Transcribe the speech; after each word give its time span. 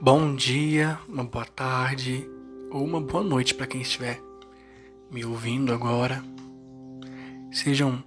Bom 0.00 0.36
dia, 0.36 0.96
uma 1.08 1.24
boa 1.24 1.44
tarde 1.44 2.24
ou 2.70 2.84
uma 2.84 3.00
boa 3.00 3.24
noite 3.24 3.52
para 3.52 3.66
quem 3.66 3.80
estiver 3.80 4.22
me 5.10 5.24
ouvindo 5.24 5.74
agora. 5.74 6.22
Sejam 7.50 8.04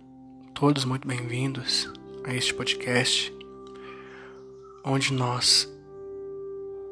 todos 0.53 0.85
muito 0.85 1.05
bem-vindos 1.05 1.91
a 2.23 2.33
este 2.33 2.53
podcast, 2.53 3.35
onde 4.85 5.11
nós 5.11 5.69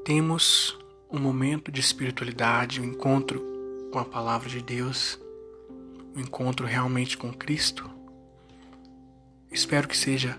temos 0.04 0.78
um 1.10 1.18
momento 1.18 1.72
de 1.72 1.80
espiritualidade, 1.80 2.82
um 2.82 2.84
encontro 2.84 3.42
com 3.94 4.00
a 4.00 4.06
palavra 4.06 4.50
de 4.50 4.62
Deus, 4.62 5.18
um 6.14 6.20
encontro 6.20 6.68
realmente 6.68 7.18
com 7.18 7.32
Cristo. 7.32 7.90
Espero 9.50 9.88
que 9.88 9.96
seja 9.96 10.38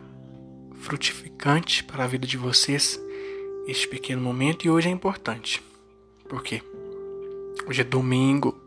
frutificante 0.75 1.83
para 1.83 2.05
a 2.05 2.07
vida 2.07 2.27
de 2.27 2.37
vocês 2.37 3.01
este 3.67 3.89
pequeno 3.89 4.23
momento 4.23 4.65
e 4.65 4.71
hoje 4.71 4.89
é 4.89 4.91
importante. 4.91 5.63
Por 6.29 6.43
quê? 6.43 6.63
Hoje 7.67 7.83
é 7.83 7.85
domingo. 7.85 8.59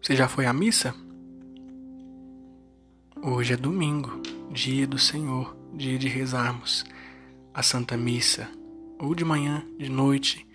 Você 0.00 0.16
já 0.16 0.28
foi 0.28 0.46
à 0.46 0.52
missa? 0.52 0.94
Hoje 3.22 3.54
é 3.54 3.56
domingo, 3.56 4.20
dia 4.50 4.86
do 4.86 4.98
Senhor, 4.98 5.56
dia 5.74 5.98
de 5.98 6.08
rezarmos 6.08 6.84
a 7.52 7.62
Santa 7.62 7.96
Missa, 7.96 8.48
ou 8.98 9.14
de 9.14 9.24
manhã, 9.24 9.66
de 9.78 9.88
noite, 9.88 10.46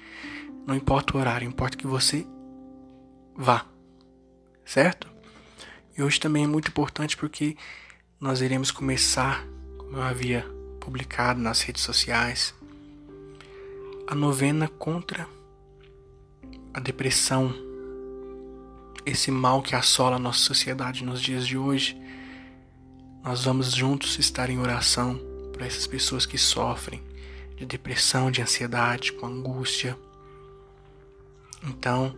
não 0.67 0.75
importa 0.75 1.17
o 1.17 1.19
horário, 1.19 1.47
importa 1.47 1.75
que 1.75 1.87
você 1.87 2.27
vá, 3.35 3.65
certo? 4.63 5.09
E 5.97 6.03
hoje 6.03 6.19
também 6.19 6.43
é 6.43 6.47
muito 6.47 6.69
importante 6.69 7.17
porque 7.17 7.57
nós 8.19 8.39
iremos 8.39 8.69
começar, 8.69 9.45
como 9.79 9.97
eu 9.97 10.03
havia 10.03 10.45
publicado 10.79 11.39
nas 11.41 11.61
redes 11.61 11.81
sociais, 11.81 12.53
a 14.07 14.15
novena 14.15 14.67
contra 14.67 15.27
a 16.73 16.79
depressão, 16.79 17.53
esse 19.05 19.31
mal 19.31 19.61
que 19.61 19.75
assola 19.75 20.15
a 20.15 20.19
nossa 20.19 20.39
sociedade 20.39 21.03
nos 21.03 21.21
dias 21.21 21.45
de 21.45 21.57
hoje. 21.57 21.99
Nós 23.23 23.43
vamos 23.43 23.73
juntos 23.73 24.17
estar 24.19 24.49
em 24.49 24.59
oração 24.59 25.19
para 25.53 25.65
essas 25.65 25.85
pessoas 25.85 26.25
que 26.25 26.37
sofrem 26.37 27.01
de 27.55 27.65
depressão, 27.65 28.31
de 28.31 28.41
ansiedade, 28.41 29.13
com 29.13 29.27
angústia. 29.27 29.97
Então, 31.63 32.15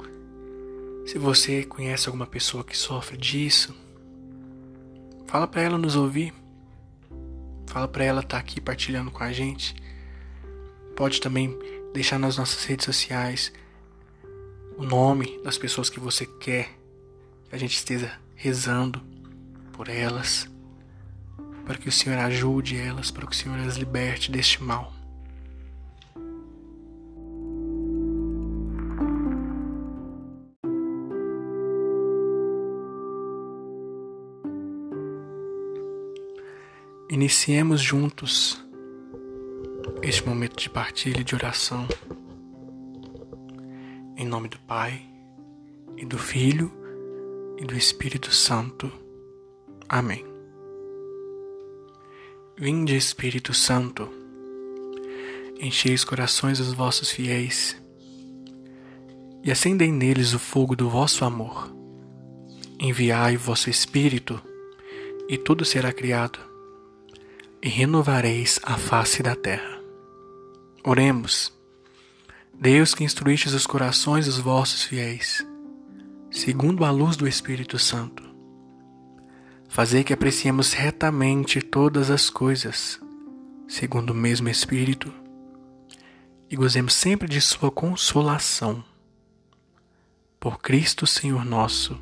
se 1.06 1.18
você 1.18 1.64
conhece 1.64 2.08
alguma 2.08 2.26
pessoa 2.26 2.64
que 2.64 2.78
sofre 2.78 3.18
disso, 3.18 3.76
fala 5.28 5.46
para 5.46 5.62
ela 5.62 5.78
nos 5.78 5.96
ouvir. 5.96 6.34
Fala 7.68 7.88
para 7.88 8.06
ela 8.06 8.22
estar 8.22 8.38
tá 8.38 8.42
aqui 8.42 8.62
partilhando 8.62 9.12
com 9.12 9.24
a 9.24 9.34
gente. 9.34 9.76
Pode 10.96 11.20
também 11.20 11.58
deixar 11.94 12.20
nas 12.20 12.38
nossas 12.38 12.64
redes 12.66 12.86
sociais 12.86 13.52
o 14.78 14.84
nome 14.84 15.40
das 15.44 15.58
pessoas 15.58 15.90
que 15.90 16.00
você 16.00 16.26
quer 16.26 16.70
que 17.50 17.56
a 17.56 17.60
gente 17.60 17.76
esteja 17.76 18.20
rezando 18.36 19.02
por 19.72 19.90
elas, 19.90 20.50
para 21.66 21.78
que 21.78 21.90
o 21.90 21.92
Senhor 21.92 22.18
ajude 22.18 22.78
elas, 22.78 23.12
para 23.12 23.26
que 23.26 23.34
o 23.34 23.36
Senhor 23.36 23.58
as 23.60 23.76
liberte 23.76 24.32
deste 24.32 24.62
mal. 24.62 24.94
Iniciemos 37.10 37.80
juntos 37.80 38.63
este 40.04 40.28
momento 40.28 40.58
de 40.60 40.70
partilha 40.70 41.22
e 41.22 41.24
de 41.24 41.34
oração. 41.34 41.88
Em 44.18 44.26
nome 44.26 44.50
do 44.50 44.60
Pai, 44.60 45.02
e 45.98 46.06
do 46.06 46.18
Filho, 46.18 46.72
e 47.58 47.64
do 47.64 47.74
Espírito 47.76 48.30
Santo. 48.30 48.92
Amém. 49.88 50.26
Vinde, 52.58 52.98
Espírito 52.98 53.54
Santo, 53.54 54.10
enchei 55.60 55.94
os 55.94 56.04
corações 56.04 56.58
dos 56.58 56.74
vossos 56.74 57.10
fiéis 57.10 57.82
e 59.42 59.52
acendei 59.52 59.92
neles 59.92 60.34
o 60.34 60.40
fogo 60.40 60.76
do 60.76 60.90
vosso 60.90 61.24
amor. 61.24 61.74
Enviai 62.78 63.38
vosso 63.38 63.70
Espírito, 63.70 64.42
e 65.30 65.38
tudo 65.38 65.64
será 65.64 65.94
criado, 65.94 66.40
e 67.62 67.70
renovareis 67.70 68.60
a 68.64 68.78
face 68.78 69.24
da 69.24 69.36
terra. 69.36 69.83
Oremos. 70.86 71.54
Deus 72.54 72.94
que 72.94 73.06
instruístes 73.06 73.54
os 73.54 73.66
corações 73.66 74.26
dos 74.26 74.38
vossos 74.38 74.84
fiéis, 74.84 75.46
segundo 76.30 76.84
a 76.84 76.92
luz 76.92 77.16
do 77.16 77.26
Espírito 77.26 77.80
Santo, 77.80 78.22
fazei 79.70 80.04
que 80.04 80.12
apreciemos 80.12 80.74
retamente 80.74 81.62
todas 81.62 82.12
as 82.12 82.30
coisas, 82.30 83.00
segundo 83.66 84.10
o 84.10 84.14
mesmo 84.14 84.50
Espírito, 84.50 85.10
e 86.50 86.56
gozemos 86.58 86.94
sempre 86.94 87.30
de 87.30 87.40
Sua 87.40 87.72
consolação. 87.72 88.84
Por 90.38 90.60
Cristo 90.60 91.08
Senhor 91.08 91.46
nosso. 91.46 91.98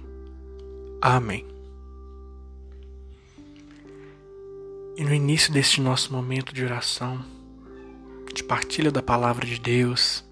Amém. 1.00 1.46
E 4.98 5.04
no 5.04 5.14
início 5.14 5.54
deste 5.54 5.80
nosso 5.80 6.12
momento 6.12 6.52
de 6.52 6.66
oração, 6.66 7.24
de 8.34 8.44
partilha 8.44 8.92
da 8.92 9.02
palavra 9.02 9.46
de 9.46 9.60
Deus. 9.60 10.24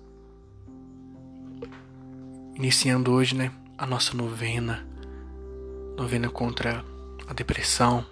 Iniciando 2.56 3.12
hoje, 3.12 3.36
né, 3.36 3.52
a 3.78 3.86
nossa 3.86 4.16
novena, 4.16 4.88
novena 5.98 6.30
contra 6.30 6.84
a 7.28 7.34
depressão, 7.34 8.06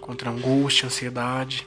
contra 0.00 0.30
a 0.30 0.32
angústia, 0.32 0.86
ansiedade. 0.86 1.66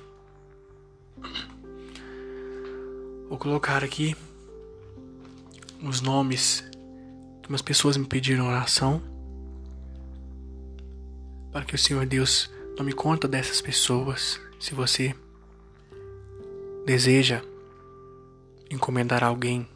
Vou 3.29 3.37
colocar 3.37 3.83
aqui 3.83 4.15
os 5.81 6.01
nomes 6.01 6.63
que 7.41 7.49
umas 7.49 7.61
pessoas 7.61 7.97
me 7.97 8.05
pediram 8.05 8.47
oração 8.47 9.01
para 11.51 11.63
que 11.63 11.75
o 11.75 11.77
Senhor 11.77 12.05
Deus 12.05 12.51
tome 12.75 12.91
conta 12.91 13.27
dessas 13.27 13.61
pessoas. 13.61 14.39
Se 14.59 14.73
você 14.73 15.15
deseja 16.85 17.41
encomendar 18.69 19.23
alguém 19.23 19.67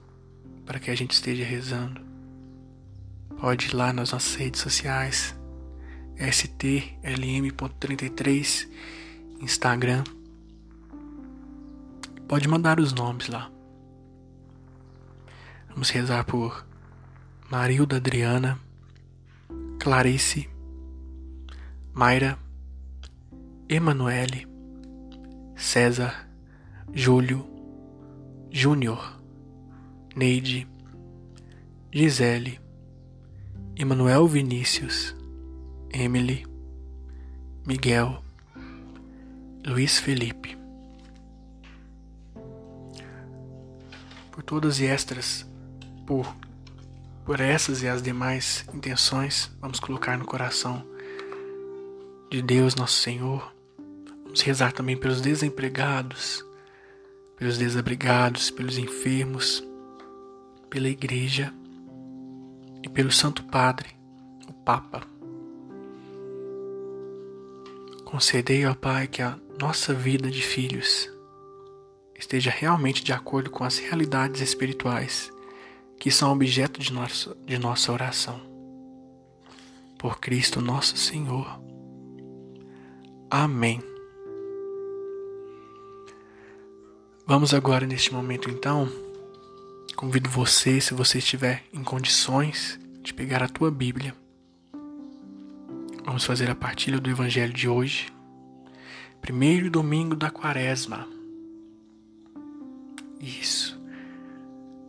para 0.66 0.80
que 0.80 0.92
a 0.92 0.96
gente 0.96 1.14
esteja 1.14 1.44
rezando, 1.44 2.00
pode 3.40 3.66
ir 3.68 3.76
lá 3.76 3.92
nas 3.92 4.12
nossas 4.12 4.36
redes 4.36 4.62
sociais, 4.62 5.36
stlm.33, 6.16 8.70
Instagram. 9.42 10.04
Pode 12.28 12.48
mandar 12.48 12.80
os 12.80 12.94
nomes 12.94 13.28
lá. 13.28 13.50
Vamos 15.70 15.90
rezar 15.90 16.24
por 16.26 16.64
Marilda 17.50 17.96
Adriana, 17.96 18.60
Clarice, 19.80 20.48
Mayra, 21.92 22.38
Emanuele, 23.68 24.48
César, 25.56 26.29
Júlio, 26.94 27.46
Júnior, 28.52 29.22
Neide, 30.16 30.68
Gisele, 31.94 32.60
Emanuel 33.76 34.28
Vinícius, 34.28 35.16
Emily, 35.94 36.46
Miguel, 37.66 38.24
Luiz 39.66 40.00
Felipe. 40.00 40.58
Por 44.32 44.44
todas 44.44 44.80
e 44.80 44.86
estas, 44.86 45.48
por, 46.08 46.36
por 47.24 47.40
essas 47.40 47.84
e 47.84 47.88
as 47.88 48.02
demais 48.02 48.66
intenções, 48.74 49.52
vamos 49.62 49.80
colocar 49.80 50.18
no 50.18 50.26
coração 50.26 50.84
de 52.32 52.42
Deus, 52.42 52.76
nosso 52.76 53.02
Senhor. 53.02 53.54
Vamos 54.24 54.42
rezar 54.42 54.72
também 54.72 54.98
pelos 54.98 55.22
desempregados, 55.22 56.44
pelos 57.40 57.58
desabrigados, 57.58 58.52
pelos 58.52 58.78
enfermos, 58.78 59.64
pela 60.70 60.90
Igreja 60.90 61.54
e 62.84 62.90
pelo 62.90 63.12
Santo 63.12 63.46
Padre, 63.46 63.90
o 64.48 64.52
Papa. 64.52 65.02
Concedei, 68.04 68.66
ó 68.66 68.76
Pai, 68.76 69.08
que 69.08 69.22
a 69.22 69.40
nossa 69.58 69.94
vida 69.94 70.30
de 70.30 70.42
filhos 70.42 71.10
esteja 72.14 72.52
realmente 72.52 73.02
de 73.02 73.14
acordo 73.14 73.50
com 73.50 73.64
as 73.64 73.78
realidades 73.78 74.42
espirituais 74.42 75.32
que 75.98 76.12
são 76.12 76.34
objeto 76.34 76.80
de 76.80 76.92
nossa, 76.92 77.36
de 77.46 77.58
nossa 77.58 77.92
oração. 77.92 78.42
Por 79.98 80.20
Cristo 80.20 80.62
nosso 80.62 80.98
Senhor. 80.98 81.62
Amém. 83.30 83.89
Vamos 87.30 87.54
agora, 87.54 87.86
neste 87.86 88.12
momento, 88.12 88.50
então, 88.50 88.90
convido 89.96 90.28
você, 90.32 90.82
se 90.82 90.96
você 90.96 91.20
estiver 91.20 91.64
em 91.72 91.84
condições, 91.84 92.80
de 93.04 93.14
pegar 93.14 93.44
a 93.44 93.48
tua 93.48 93.70
Bíblia. 93.70 94.16
Vamos 96.04 96.26
fazer 96.26 96.50
a 96.50 96.56
partilha 96.56 97.00
do 97.00 97.08
Evangelho 97.08 97.54
de 97.54 97.70
hoje, 97.70 98.12
primeiro 99.22 99.70
domingo 99.70 100.16
da 100.16 100.32
Quaresma. 100.32 101.08
Isso. 103.20 103.80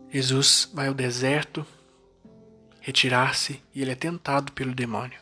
Jesus 0.09 0.67
vai 0.73 0.87
ao 0.87 0.95
deserto 0.95 1.63
retirar-se 2.79 3.61
e 3.75 3.83
ele 3.83 3.91
é 3.91 3.95
tentado 3.95 4.51
pelo 4.51 4.73
demônio. 4.73 5.19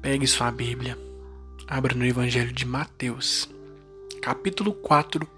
Pegue 0.00 0.24
sua 0.24 0.52
Bíblia, 0.52 0.96
abra 1.66 1.96
no 1.96 2.06
Evangelho 2.06 2.52
de 2.52 2.64
Mateus, 2.64 3.50
capítulo 4.22 4.72
4 4.72 5.37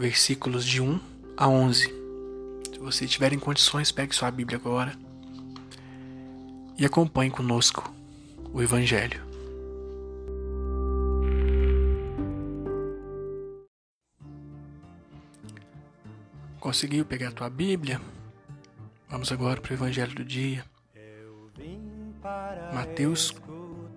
versículos 0.00 0.64
de 0.64 0.80
1 0.80 0.98
a 1.36 1.46
11. 1.46 1.94
Se 2.72 2.78
você 2.78 3.06
tiver 3.06 3.34
em 3.34 3.38
condições, 3.38 3.92
pegue 3.92 4.14
sua 4.14 4.30
Bíblia 4.30 4.56
agora 4.56 4.96
e 6.78 6.86
acompanhe 6.86 7.30
conosco 7.30 7.94
o 8.50 8.62
Evangelho. 8.62 9.20
Conseguiu 16.58 17.04
pegar 17.04 17.28
a 17.28 17.32
tua 17.32 17.50
Bíblia? 17.50 18.00
Vamos 19.06 19.30
agora 19.30 19.60
para 19.60 19.72
o 19.72 19.74
Evangelho 19.74 20.14
do 20.14 20.24
dia. 20.24 20.64
Mateus, 22.72 23.34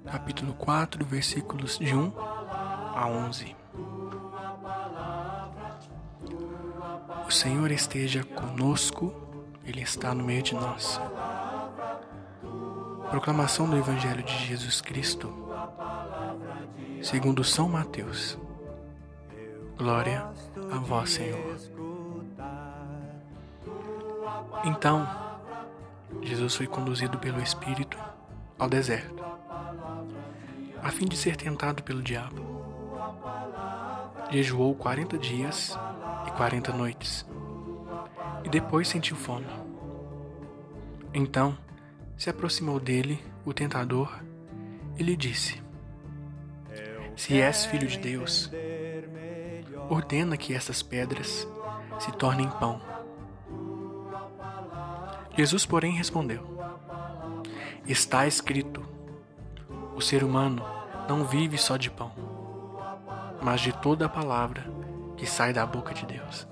capítulo 0.06 0.54
4, 0.56 1.06
versículos 1.06 1.80
de 1.80 1.96
1 1.96 2.12
a 2.18 3.08
11. 3.08 3.63
Senhor 7.34 7.72
esteja 7.72 8.24
conosco, 8.24 9.12
Ele 9.66 9.82
está 9.82 10.14
no 10.14 10.24
meio 10.24 10.44
de 10.44 10.54
nós. 10.54 11.02
Proclamação 13.10 13.68
do 13.68 13.76
Evangelho 13.76 14.22
de 14.22 14.46
Jesus 14.46 14.82
Cristo, 14.82 15.34
segundo 17.02 17.44
São 17.44 17.68
Mateus. 17.68 18.38
Glória 19.76 20.28
a 20.72 20.78
vós, 20.78 21.10
Senhor. 21.10 21.58
Então, 24.64 25.08
Jesus 26.22 26.56
foi 26.56 26.68
conduzido 26.68 27.18
pelo 27.18 27.42
Espírito 27.42 27.98
ao 28.60 28.70
deserto, 28.70 29.24
a 30.84 30.90
fim 30.92 31.06
de 31.06 31.18
ser 31.18 31.36
tentado 31.36 31.82
pelo 31.82 32.04
diabo. 32.04 32.64
Jejuou 34.30 34.76
quarenta 34.76 35.18
dias 35.18 35.78
quarenta 36.36 36.74
noites, 36.74 37.26
e 38.44 38.50
depois 38.50 38.88
sentiu 38.88 39.16
fome. 39.16 39.48
Então 41.14 41.58
se 42.18 42.30
aproximou 42.30 42.80
dele 42.80 43.24
o 43.46 43.54
tentador 43.54 44.20
e 44.98 45.04
lhe 45.04 45.16
disse: 45.16 45.62
Se 47.16 47.40
és 47.40 47.66
filho 47.66 47.88
de 47.88 47.98
Deus, 47.98 48.52
ordena 49.90 50.36
que 50.38 50.54
essas 50.54 50.82
pedras 50.82 51.48
se 52.00 52.12
tornem 52.14 52.50
pão. 52.50 52.82
Jesus, 55.36 55.66
porém, 55.66 55.94
respondeu: 55.94 56.44
Está 57.88 58.26
escrito: 58.26 58.84
O 59.96 60.02
ser 60.02 60.24
humano 60.24 60.64
não 61.08 61.26
vive 61.26 61.58
só 61.58 61.78
de 61.78 61.92
pão, 61.92 62.12
mas 63.42 63.62
de 63.62 63.72
toda 63.74 64.06
a 64.06 64.10
palavra 64.10 64.83
que 65.24 65.30
sai 65.30 65.54
da 65.54 65.66
boca 65.66 65.94
de 65.94 66.06
Deus. 66.06 66.46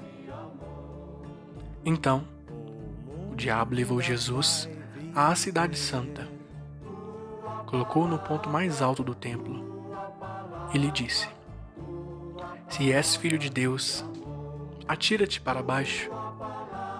Então, 1.83 2.23
o 3.29 3.35
diabo 3.35 3.75
levou 3.75 4.01
Jesus 4.01 4.69
à 5.13 5.35
Cidade 5.35 5.77
Santa, 5.77 6.25
colocou-o 7.65 8.07
no 8.07 8.17
ponto 8.17 8.49
mais 8.49 8.81
alto 8.81 9.03
do 9.03 9.13
templo 9.13 9.61
e 10.73 10.77
lhe 10.77 10.89
disse: 10.89 11.27
Se 12.69 12.93
és 12.93 13.13
filho 13.13 13.37
de 13.37 13.49
Deus, 13.49 14.05
atira-te 14.87 15.41
para 15.41 15.61
baixo, 15.61 16.09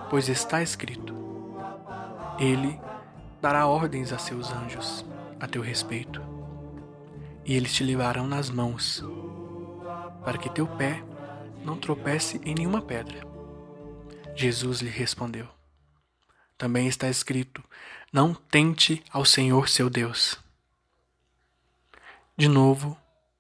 pois 0.10 0.28
está 0.28 0.62
escrito: 0.62 1.16
Ele 2.38 2.78
dará 3.42 3.66
ordens 3.66 4.12
a 4.12 4.18
seus 4.18 4.52
anjos 4.52 5.06
a 5.40 5.48
teu 5.48 5.62
respeito, 5.62 6.22
e 7.46 7.56
eles 7.56 7.74
te 7.74 7.82
levarão 7.82 8.28
nas 8.28 8.50
mãos, 8.50 9.02
para 10.26 10.38
que 10.38 10.50
teu 10.50 10.68
pé 10.68 11.02
não 11.64 11.78
tropece 11.78 12.42
em 12.44 12.56
nenhuma 12.56 12.82
pedra. 12.82 13.22
Jesus 14.36 14.82
lhe 14.82 14.90
respondeu: 14.90 15.48
Também 16.58 16.88
está 16.88 17.10
escrito: 17.10 17.64
Não 18.12 18.34
tente 18.34 19.04
ao 19.12 19.26
Senhor 19.26 19.70
seu 19.70 19.90
Deus. 19.90 20.40
De 22.38 22.48
novo, 22.48 22.98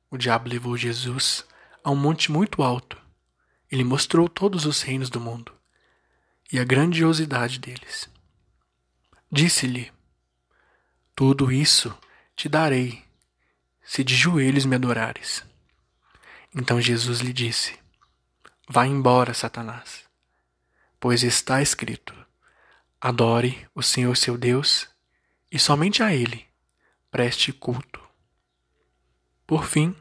o 0.09 0.17
diabo 0.17 0.49
levou 0.49 0.77
Jesus 0.77 1.45
a 1.83 1.89
um 1.89 1.95
monte 1.95 2.31
muito 2.31 2.61
alto. 2.61 3.01
Ele 3.71 3.83
mostrou 3.83 4.27
todos 4.27 4.65
os 4.65 4.81
reinos 4.81 5.09
do 5.09 5.19
mundo 5.19 5.53
e 6.51 6.59
a 6.59 6.63
grandiosidade 6.63 7.57
deles. 7.59 8.09
Disse-lhe: 9.31 9.91
Tudo 11.15 11.51
isso 11.51 11.97
te 12.35 12.49
darei, 12.49 13.03
se 13.81 14.03
de 14.03 14.15
joelhos 14.15 14.65
me 14.65 14.75
adorares. 14.75 15.43
Então 16.53 16.81
Jesus 16.81 17.21
lhe 17.21 17.31
disse: 17.31 17.80
Vá 18.73 18.87
embora, 18.87 19.33
Satanás, 19.33 20.05
pois 20.97 21.23
está 21.23 21.61
escrito: 21.61 22.15
Adore 23.01 23.67
o 23.75 23.83
Senhor 23.83 24.15
seu 24.15 24.37
Deus 24.37 24.87
e 25.51 25.59
somente 25.59 26.01
a 26.01 26.15
Ele 26.15 26.47
preste 27.11 27.51
culto. 27.51 28.01
Por 29.45 29.65
fim, 29.65 29.93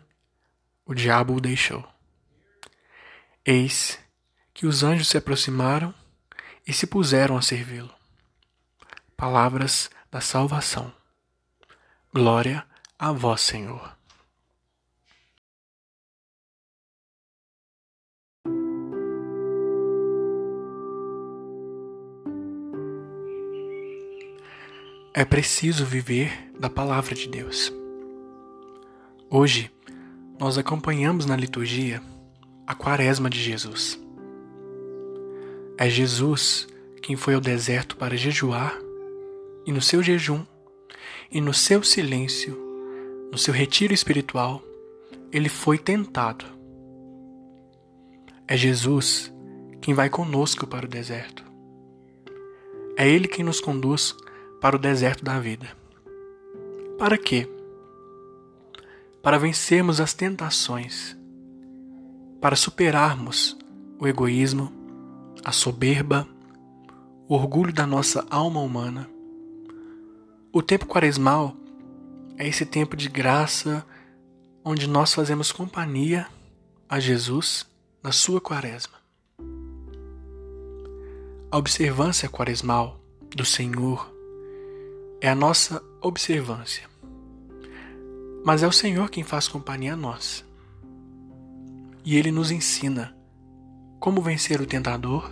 o 0.86 0.94
diabo 0.94 1.34
o 1.34 1.40
deixou. 1.40 1.84
Eis 3.44 3.98
que 4.54 4.66
os 4.66 4.84
anjos 4.84 5.08
se 5.08 5.18
aproximaram 5.18 5.92
e 6.64 6.72
se 6.72 6.86
puseram 6.86 7.36
a 7.36 7.42
servi-lo. 7.42 7.92
Palavras 9.16 9.90
da 10.12 10.20
salvação. 10.20 10.94
Glória 12.14 12.64
a 12.96 13.10
vós, 13.10 13.40
Senhor. 13.40 13.99
É 25.12 25.24
preciso 25.24 25.84
viver 25.84 26.52
da 26.56 26.70
palavra 26.70 27.16
de 27.16 27.28
Deus. 27.28 27.72
Hoje, 29.28 29.68
nós 30.38 30.56
acompanhamos 30.56 31.26
na 31.26 31.34
liturgia 31.34 32.00
a 32.64 32.76
Quaresma 32.76 33.28
de 33.28 33.42
Jesus. 33.42 33.98
É 35.76 35.90
Jesus 35.90 36.68
quem 37.02 37.16
foi 37.16 37.34
ao 37.34 37.40
deserto 37.40 37.96
para 37.96 38.16
jejuar, 38.16 38.78
e 39.66 39.72
no 39.72 39.82
seu 39.82 40.00
jejum, 40.00 40.46
e 41.28 41.40
no 41.40 41.52
seu 41.52 41.82
silêncio, 41.82 42.56
no 43.32 43.38
seu 43.38 43.52
retiro 43.52 43.92
espiritual, 43.92 44.62
ele 45.32 45.48
foi 45.48 45.76
tentado. 45.76 46.44
É 48.46 48.56
Jesus 48.56 49.32
quem 49.80 49.92
vai 49.92 50.08
conosco 50.08 50.68
para 50.68 50.86
o 50.86 50.88
deserto. 50.88 51.44
É 52.96 53.08
Ele 53.08 53.26
quem 53.26 53.44
nos 53.44 53.60
conduz 53.60 54.14
para 54.60 54.76
o 54.76 54.78
deserto 54.78 55.24
da 55.24 55.40
vida. 55.40 55.66
Para 56.98 57.16
quê? 57.16 57.48
Para 59.22 59.38
vencermos 59.38 60.00
as 60.00 60.12
tentações, 60.12 61.16
para 62.40 62.56
superarmos 62.56 63.56
o 63.98 64.06
egoísmo, 64.06 64.70
a 65.44 65.52
soberba, 65.52 66.28
o 67.26 67.34
orgulho 67.34 67.72
da 67.72 67.86
nossa 67.86 68.26
alma 68.30 68.60
humana. 68.60 69.08
O 70.52 70.62
tempo 70.62 70.86
quaresmal 70.86 71.56
é 72.36 72.46
esse 72.46 72.66
tempo 72.66 72.96
de 72.96 73.08
graça 73.08 73.84
onde 74.64 74.86
nós 74.86 75.14
fazemos 75.14 75.52
companhia 75.52 76.26
a 76.88 77.00
Jesus 77.00 77.66
na 78.02 78.12
sua 78.12 78.40
quaresma. 78.40 78.98
A 81.50 81.56
observância 81.56 82.28
quaresmal 82.28 83.00
do 83.34 83.44
Senhor 83.44 84.19
é 85.20 85.28
a 85.28 85.34
nossa 85.34 85.82
observância. 86.00 86.88
Mas 88.44 88.62
é 88.62 88.66
o 88.66 88.72
Senhor 88.72 89.10
quem 89.10 89.22
faz 89.22 89.46
companhia 89.46 89.92
a 89.92 89.96
nós. 89.96 90.44
E 92.04 92.16
Ele 92.16 92.32
nos 92.32 92.50
ensina 92.50 93.14
como 93.98 94.22
vencer 94.22 94.60
o 94.60 94.66
tentador 94.66 95.30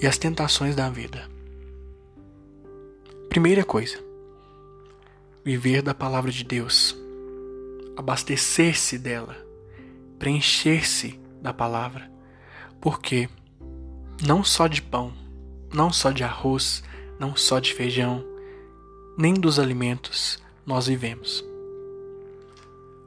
e 0.00 0.06
as 0.06 0.18
tentações 0.18 0.76
da 0.76 0.90
vida. 0.90 1.30
Primeira 3.30 3.64
coisa, 3.64 3.98
viver 5.42 5.80
da 5.80 5.94
palavra 5.94 6.30
de 6.30 6.44
Deus, 6.44 6.94
abastecer-se 7.96 8.98
dela, 8.98 9.36
preencher-se 10.18 11.18
da 11.40 11.52
palavra, 11.52 12.10
Porque 12.80 13.28
não 14.26 14.42
só 14.42 14.66
de 14.66 14.82
pão, 14.82 15.12
não 15.72 15.92
só 15.92 16.10
de 16.10 16.24
arroz, 16.24 16.82
não 17.18 17.36
só 17.36 17.60
de 17.60 17.72
feijão, 17.72 18.24
nem 19.16 19.34
dos 19.34 19.58
alimentos 19.58 20.42
nós 20.64 20.86
vivemos. 20.86 21.44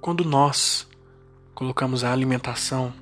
Quando 0.01 0.23
nós 0.23 0.87
colocamos 1.53 2.03
a 2.03 2.11
alimentação, 2.11 2.93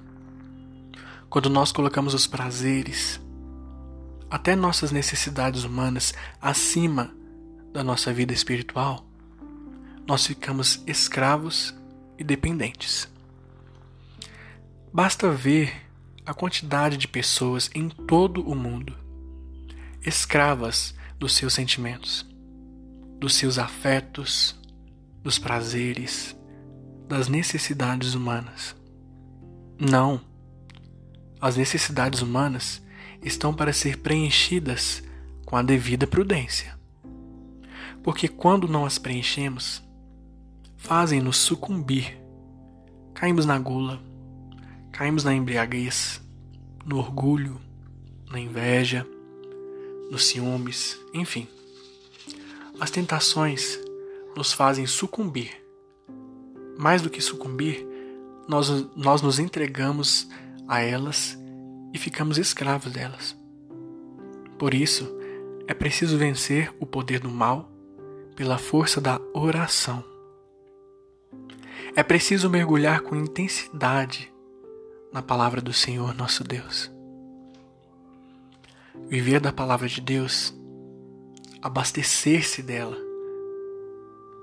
quando 1.30 1.50
nós 1.50 1.72
colocamos 1.72 2.14
os 2.14 2.28
prazeres, 2.28 3.20
até 4.30 4.56
nossas 4.56 4.92
necessidades 4.92 5.64
humanas 5.64 6.14
acima 6.42 7.14
da 7.72 7.84
nossa 7.84 8.14
vida 8.14 8.34
espiritual, 8.34 9.06
nós 10.08 10.26
ficamos 10.26 10.82
escravos 10.86 11.74
e 12.18 12.24
dependentes. 12.24 13.08
Basta 14.94 15.30
ver 15.32 15.74
a 16.26 16.34
quantidade 16.34 16.98
de 16.98 17.08
pessoas 17.08 17.70
em 17.74 17.90
todo 17.90 18.42
o 18.48 18.56
mundo 18.56 19.04
escravas 20.06 20.94
dos 21.18 21.34
seus 21.34 21.54
sentimentos, 21.54 22.26
dos 23.24 23.36
seus 23.36 23.58
afetos, 23.58 24.54
dos 25.24 25.40
prazeres, 25.40 26.38
das 27.08 27.30
necessidades 27.30 28.16
humanas. 28.16 28.76
Não. 29.80 30.20
As 31.40 31.56
necessidades 31.56 32.22
humanas 32.22 32.84
estão 33.22 33.54
para 33.54 33.72
ser 33.72 34.00
preenchidas 34.00 35.02
com 35.46 35.56
a 35.56 35.64
devida 35.64 36.06
prudência. 36.06 36.78
Porque 38.04 38.28
quando 38.28 38.68
não 38.68 38.86
as 38.86 38.98
preenchemos, 38.98 39.82
fazem-nos 40.76 41.38
sucumbir. 41.38 42.22
Caímos 43.14 43.46
na 43.46 43.58
gula, 43.58 44.02
caímos 44.92 45.24
na 45.24 45.34
embriaguez, 45.34 46.22
no 46.86 46.98
orgulho, 46.98 47.58
na 48.30 48.38
inveja, 48.38 49.08
nos 50.12 50.26
ciúmes, 50.26 51.00
enfim. 51.14 51.48
As 52.80 52.92
tentações 52.92 53.80
nos 54.36 54.52
fazem 54.52 54.86
sucumbir. 54.86 55.52
Mais 56.78 57.02
do 57.02 57.10
que 57.10 57.22
sucumbir, 57.22 57.88
nós, 58.48 58.70
nós 58.96 59.22
nos 59.22 59.40
entregamos 59.40 60.28
a 60.68 60.82
elas 60.82 61.38
e 61.94 61.98
ficamos 61.98 62.38
escravos 62.38 62.92
delas. 62.92 63.38
Por 64.58 64.74
isso, 64.74 65.08
é 65.68 65.74
preciso 65.74 66.18
vencer 66.18 66.74
o 66.80 66.86
poder 66.86 67.20
do 67.20 67.30
mal 67.30 67.70
pela 68.36 68.58
força 68.58 69.00
da 69.00 69.20
oração. 69.34 70.04
É 71.96 72.02
preciso 72.02 72.50
mergulhar 72.50 73.02
com 73.02 73.16
intensidade 73.16 74.34
na 75.12 75.22
palavra 75.22 75.62
do 75.62 75.72
Senhor 75.72 76.16
nosso 76.16 76.44
Deus. 76.44 76.92
Viver 79.08 79.40
da 79.40 79.54
palavra 79.54 79.88
de 79.88 80.02
Deus, 80.02 80.54
abastecer-se 81.64 82.62
dela, 82.62 82.98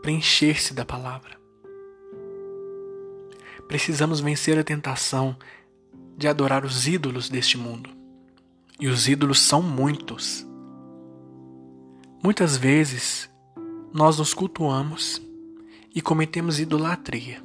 preencher-se 0.00 0.72
da 0.72 0.86
palavra. 0.86 1.38
Precisamos 3.68 4.20
vencer 4.20 4.58
a 4.58 4.64
tentação 4.64 5.36
de 6.16 6.26
adorar 6.26 6.64
os 6.64 6.88
ídolos 6.88 7.28
deste 7.28 7.58
mundo. 7.58 7.90
E 8.80 8.88
os 8.88 9.06
ídolos 9.06 9.38
são 9.42 9.60
muitos. 9.60 10.46
Muitas 12.24 12.56
vezes 12.56 13.30
nós 13.92 14.18
nos 14.18 14.32
cultuamos 14.32 15.20
e 15.94 16.00
cometemos 16.00 16.58
idolatria. 16.58 17.44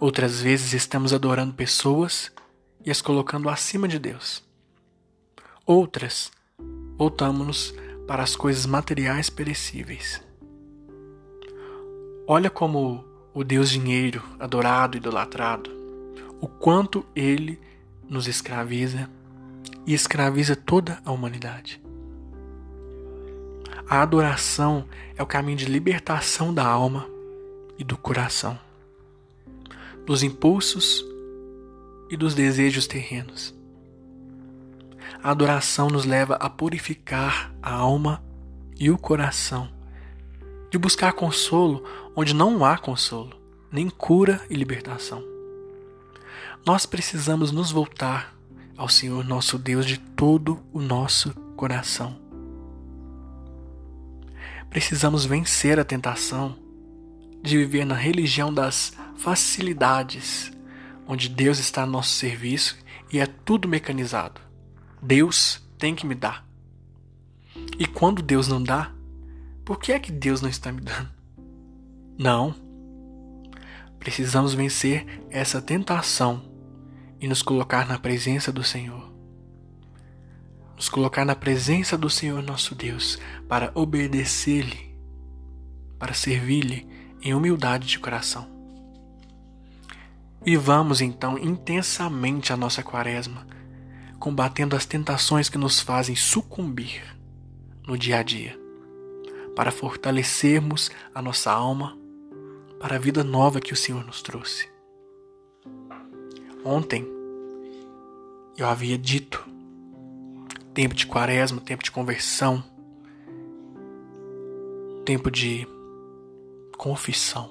Outras 0.00 0.40
vezes 0.40 0.72
estamos 0.72 1.12
adorando 1.12 1.54
pessoas 1.54 2.32
e 2.84 2.90
as 2.90 3.00
colocando 3.00 3.48
acima 3.48 3.86
de 3.86 4.00
Deus. 4.00 4.42
Outras, 5.64 6.32
voltamos-nos 6.98 7.72
para 8.06 8.22
as 8.22 8.36
coisas 8.36 8.66
materiais 8.66 9.30
perecíveis. 9.30 10.22
Olha 12.26 12.50
como 12.50 13.04
o 13.34 13.42
Deus 13.42 13.70
dinheiro, 13.70 14.22
adorado, 14.38 14.96
idolatrado, 14.96 15.70
o 16.40 16.46
quanto 16.46 17.04
ele 17.14 17.58
nos 18.08 18.26
escraviza 18.26 19.08
e 19.86 19.94
escraviza 19.94 20.54
toda 20.54 21.00
a 21.04 21.12
humanidade. 21.12 21.80
A 23.88 24.02
adoração 24.02 24.86
é 25.16 25.22
o 25.22 25.26
caminho 25.26 25.58
de 25.58 25.66
libertação 25.66 26.52
da 26.52 26.66
alma 26.66 27.06
e 27.78 27.84
do 27.84 27.96
coração, 27.96 28.58
dos 30.06 30.22
impulsos 30.22 31.04
e 32.10 32.16
dos 32.16 32.34
desejos 32.34 32.86
terrenos. 32.86 33.54
A 35.22 35.30
adoração 35.30 35.88
nos 35.88 36.04
leva 36.04 36.34
a 36.34 36.50
purificar 36.50 37.54
a 37.62 37.72
alma 37.72 38.20
e 38.76 38.90
o 38.90 38.98
coração, 38.98 39.70
de 40.68 40.76
buscar 40.76 41.12
consolo 41.12 41.84
onde 42.16 42.34
não 42.34 42.64
há 42.64 42.76
consolo, 42.76 43.32
nem 43.70 43.88
cura 43.88 44.44
e 44.50 44.56
libertação. 44.56 45.22
Nós 46.66 46.86
precisamos 46.86 47.52
nos 47.52 47.70
voltar 47.70 48.34
ao 48.76 48.88
Senhor 48.88 49.24
nosso 49.24 49.58
Deus 49.58 49.86
de 49.86 49.96
todo 49.96 50.60
o 50.72 50.80
nosso 50.80 51.32
coração. 51.56 52.18
Precisamos 54.68 55.24
vencer 55.24 55.78
a 55.78 55.84
tentação 55.84 56.56
de 57.40 57.58
viver 57.58 57.84
na 57.84 57.94
religião 57.94 58.52
das 58.52 58.92
facilidades, 59.16 60.50
onde 61.06 61.28
Deus 61.28 61.60
está 61.60 61.84
a 61.84 61.86
nosso 61.86 62.10
serviço 62.10 62.76
e 63.12 63.20
é 63.20 63.26
tudo 63.26 63.68
mecanizado. 63.68 64.51
Deus 65.02 65.60
tem 65.76 65.96
que 65.96 66.06
me 66.06 66.14
dar. 66.14 66.46
E 67.76 67.86
quando 67.86 68.22
Deus 68.22 68.46
não 68.46 68.62
dá, 68.62 68.92
por 69.64 69.80
que 69.80 69.90
é 69.90 69.98
que 69.98 70.12
Deus 70.12 70.40
não 70.40 70.48
está 70.48 70.70
me 70.70 70.80
dando? 70.80 71.10
Não. 72.16 72.54
Precisamos 73.98 74.54
vencer 74.54 75.04
essa 75.28 75.60
tentação 75.60 76.42
e 77.20 77.26
nos 77.26 77.42
colocar 77.42 77.86
na 77.86 77.98
presença 77.98 78.52
do 78.52 78.62
Senhor. 78.62 79.12
Nos 80.76 80.88
colocar 80.88 81.24
na 81.24 81.34
presença 81.34 81.98
do 81.98 82.08
Senhor 82.08 82.42
nosso 82.42 82.74
Deus 82.74 83.18
para 83.48 83.72
obedecer-lhe, 83.74 84.96
para 85.98 86.14
servir-lhe 86.14 86.88
em 87.20 87.34
humildade 87.34 87.88
de 87.88 87.98
coração. 87.98 88.48
Vivamos 90.44 91.00
então 91.00 91.38
intensamente 91.38 92.52
a 92.52 92.56
nossa 92.56 92.82
quaresma, 92.82 93.46
combatendo 94.22 94.76
as 94.76 94.86
tentações 94.86 95.48
que 95.48 95.58
nos 95.58 95.80
fazem 95.80 96.14
sucumbir 96.14 97.02
no 97.88 97.98
dia 97.98 98.20
a 98.20 98.22
dia, 98.22 98.56
para 99.56 99.72
fortalecermos 99.72 100.92
a 101.12 101.20
nossa 101.20 101.50
alma 101.50 101.98
para 102.78 102.94
a 102.94 102.98
vida 103.00 103.24
nova 103.24 103.60
que 103.60 103.72
o 103.72 103.76
Senhor 103.76 104.04
nos 104.06 104.22
trouxe. 104.22 104.68
Ontem 106.64 107.04
eu 108.56 108.68
havia 108.68 108.96
dito 108.96 109.44
tempo 110.72 110.94
de 110.94 111.04
quaresma, 111.04 111.60
tempo 111.60 111.82
de 111.82 111.90
conversão, 111.90 112.62
tempo 115.04 115.32
de 115.32 115.66
confissão, 116.78 117.50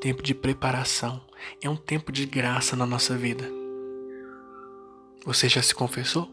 tempo 0.00 0.22
de 0.22 0.36
preparação. 0.36 1.20
É 1.60 1.68
um 1.68 1.74
tempo 1.74 2.12
de 2.12 2.26
graça 2.26 2.76
na 2.76 2.86
nossa 2.86 3.16
vida. 3.16 3.61
Você 5.24 5.48
já 5.48 5.62
se 5.62 5.72
confessou? 5.72 6.28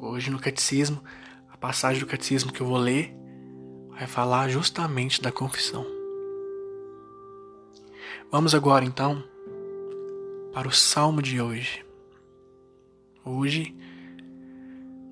Hoje 0.00 0.30
no 0.30 0.38
catecismo, 0.38 1.02
a 1.50 1.56
passagem 1.56 2.00
do 2.00 2.06
catecismo 2.06 2.50
que 2.50 2.62
eu 2.62 2.66
vou 2.66 2.78
ler 2.78 3.14
vai 3.90 4.06
falar 4.06 4.48
justamente 4.48 5.20
da 5.20 5.30
confissão. 5.30 5.86
Vamos 8.30 8.54
agora 8.54 8.86
então 8.86 9.22
para 10.52 10.66
o 10.66 10.72
salmo 10.72 11.20
de 11.20 11.38
hoje. 11.38 11.84
Hoje 13.22 13.76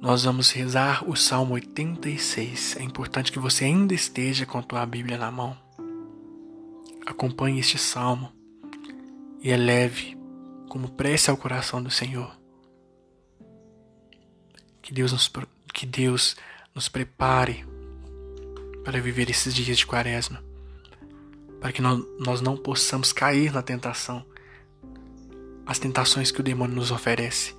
nós 0.01 0.25
vamos 0.25 0.51
rezar 0.51 1.09
o 1.09 1.17
Salmo 1.17 1.55
86. 1.55 2.77
É 2.77 2.83
importante 2.83 3.33
que 3.33 3.39
você 3.39 3.65
ainda 3.65 3.93
esteja 3.93 4.47
com 4.47 4.59
a 4.59 4.63
tua 4.63 4.85
Bíblia 4.87 5.19
na 5.19 5.31
mão. 5.31 5.57
Acompanhe 7.07 7.61
este 7.61 7.77
salmo 7.77 8.33
e 9.43 9.51
eleve 9.51 10.14
como 10.75 10.89
prece 10.89 11.31
ao 11.31 11.37
coração 11.37 11.81
do 11.81 11.89
Senhor. 11.89 12.37
Que 14.83 14.93
Deus 14.93 15.13
nos, 15.13 15.31
que 15.73 15.87
Deus 15.87 16.35
nos 16.75 16.89
prepare 16.89 17.65
para 18.83 19.01
viver 19.01 19.31
esses 19.31 19.55
dias 19.55 19.79
de 19.79 19.87
quaresma, 19.87 20.43
para 21.61 21.71
que 21.71 21.81
nós, 21.81 22.05
nós 22.19 22.41
não 22.41 22.57
possamos 22.57 23.13
cair 23.13 23.53
na 23.53 23.63
tentação, 23.63 24.27
as 25.65 25.79
tentações 25.79 26.33
que 26.33 26.41
o 26.41 26.43
demônio 26.43 26.75
nos 26.75 26.91
oferece 26.91 27.55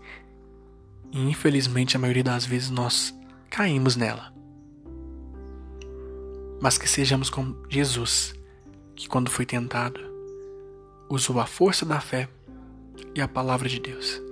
e 1.10 1.22
infelizmente 1.22 1.96
a 1.96 2.00
maioria 2.00 2.26
das 2.26 2.46
vezes 2.46 2.70
nós 2.70 3.18
caímos 3.50 3.96
nela. 3.96 4.34
Mas 6.62 6.78
que 6.78 6.90
sejamos 6.90 7.30
como 7.30 7.64
Jesus, 7.70 8.36
que 8.94 9.08
quando 9.08 9.32
foi 9.32 9.46
tentado, 9.46 10.02
usou 11.10 11.40
a 11.40 11.46
força 11.46 11.86
da 11.86 12.02
fé 12.02 12.28
e 13.14 13.22
a 13.22 13.28
palavra 13.28 13.68
de 13.68 13.80
Deus 13.80 14.26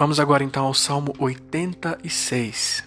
Vamos 0.00 0.18
agora 0.18 0.42
então 0.42 0.64
ao 0.64 0.72
Salmo 0.72 1.12
86. 1.18 2.82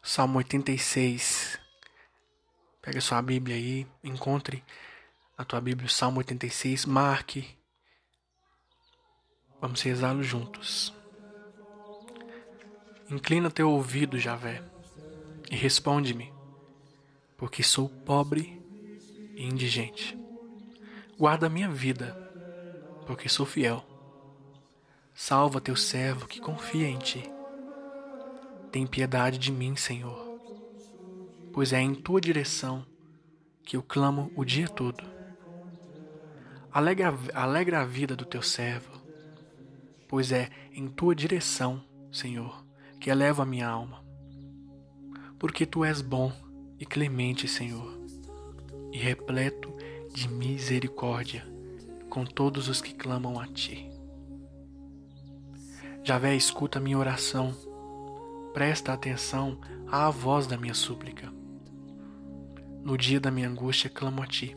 Salmo 0.00 0.38
86. 0.38 1.58
Pega 2.80 3.00
sua 3.00 3.20
Bíblia 3.20 3.56
aí, 3.56 3.84
encontre 4.04 4.62
na 5.36 5.44
tua 5.44 5.60
Bíblia 5.60 5.88
o 5.88 5.90
Salmo 5.90 6.18
86, 6.18 6.86
marque. 6.86 7.58
Vamos 9.60 9.82
rezá-lo 9.82 10.22
juntos. 10.22 10.94
Inclina 13.10 13.50
teu 13.50 13.68
ouvido, 13.68 14.16
Javé, 14.16 14.62
e 15.50 15.56
responde-me, 15.56 16.32
porque 17.38 17.62
sou 17.62 17.88
pobre 17.88 18.60
e 19.36 19.44
indigente. 19.46 20.18
Guarda 21.16 21.48
minha 21.48 21.70
vida, 21.70 22.12
porque 23.06 23.28
sou 23.28 23.46
fiel. 23.46 23.82
Salva 25.14 25.60
teu 25.60 25.76
servo 25.76 26.26
que 26.26 26.40
confia 26.40 26.88
em 26.88 26.98
ti. 26.98 27.22
Tem 28.72 28.86
piedade 28.86 29.38
de 29.38 29.52
mim, 29.52 29.76
Senhor, 29.76 30.18
pois 31.52 31.72
é 31.72 31.80
em 31.80 31.94
tua 31.94 32.20
direção 32.20 32.84
que 33.62 33.76
eu 33.76 33.82
clamo 33.84 34.32
o 34.34 34.44
dia 34.44 34.68
todo. 34.68 35.04
Alegra, 36.72 37.14
alegra 37.34 37.80
a 37.82 37.84
vida 37.84 38.16
do 38.16 38.24
teu 38.24 38.42
servo, 38.42 39.00
pois 40.08 40.32
é 40.32 40.50
em 40.72 40.88
tua 40.88 41.14
direção, 41.14 41.84
Senhor, 42.10 42.64
que 43.00 43.10
eleva 43.10 43.44
a 43.44 43.46
minha 43.46 43.68
alma. 43.68 44.04
Porque 45.38 45.64
tu 45.64 45.84
és 45.84 46.02
bom 46.02 46.32
e 46.78 46.86
clemente, 46.86 47.48
Senhor, 47.48 47.98
e 48.92 48.98
repleto 48.98 49.74
de 50.12 50.28
misericórdia 50.28 51.46
com 52.08 52.24
todos 52.24 52.68
os 52.68 52.80
que 52.80 52.94
clamam 52.94 53.38
a 53.38 53.46
ti. 53.46 53.90
Javé, 56.02 56.34
escuta 56.34 56.80
minha 56.80 56.98
oração 56.98 57.54
presta 58.58 58.92
atenção 58.92 59.56
à 59.86 60.10
voz 60.10 60.48
da 60.48 60.56
minha 60.56 60.74
súplica. 60.74 61.32
No 62.82 62.98
dia 62.98 63.20
da 63.20 63.30
minha 63.30 63.48
angústia 63.48 63.88
clamo 63.88 64.20
a 64.20 64.26
ti, 64.26 64.56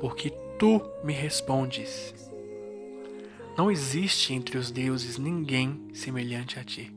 porque 0.00 0.30
tu 0.56 0.80
me 1.02 1.12
respondes. 1.12 2.14
Não 3.56 3.72
existe 3.72 4.32
entre 4.32 4.56
os 4.56 4.70
deuses 4.70 5.18
ninguém 5.18 5.88
semelhante 5.92 6.60
a 6.60 6.64
ti. 6.64 6.94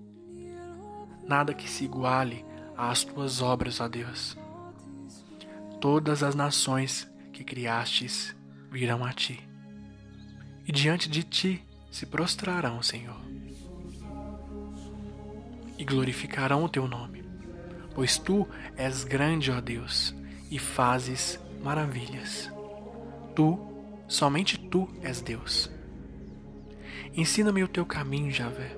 Nada 1.27 1.55
que 1.55 1.67
se 1.67 1.85
iguale 1.85 2.45
às 2.89 3.03
tuas 3.03 3.41
obras, 3.41 3.79
ó 3.79 3.87
Deus. 3.87 4.37
Todas 5.79 6.23
as 6.23 6.35
nações 6.35 7.09
que 7.33 7.43
criastes 7.43 8.35
virão 8.71 9.03
a 9.03 9.11
ti, 9.11 9.39
e 10.67 10.71
diante 10.71 11.09
de 11.09 11.23
ti 11.23 11.63
se 11.91 12.05
prostrarão, 12.05 12.81
Senhor 12.81 13.31
e 15.81 15.83
glorificarão 15.83 16.63
o 16.63 16.69
teu 16.69 16.87
nome. 16.87 17.23
Pois 17.95 18.15
tu 18.15 18.47
és 18.77 19.03
grande, 19.03 19.49
ó 19.49 19.59
Deus, 19.59 20.15
e 20.51 20.59
fazes 20.59 21.39
maravilhas. 21.63 22.51
Tu, 23.35 23.59
somente 24.07 24.59
tu 24.59 24.87
és 25.01 25.21
Deus. 25.21 25.71
Ensina-me 27.15 27.63
o 27.63 27.67
teu 27.67 27.83
caminho, 27.83 28.29
Javé, 28.29 28.77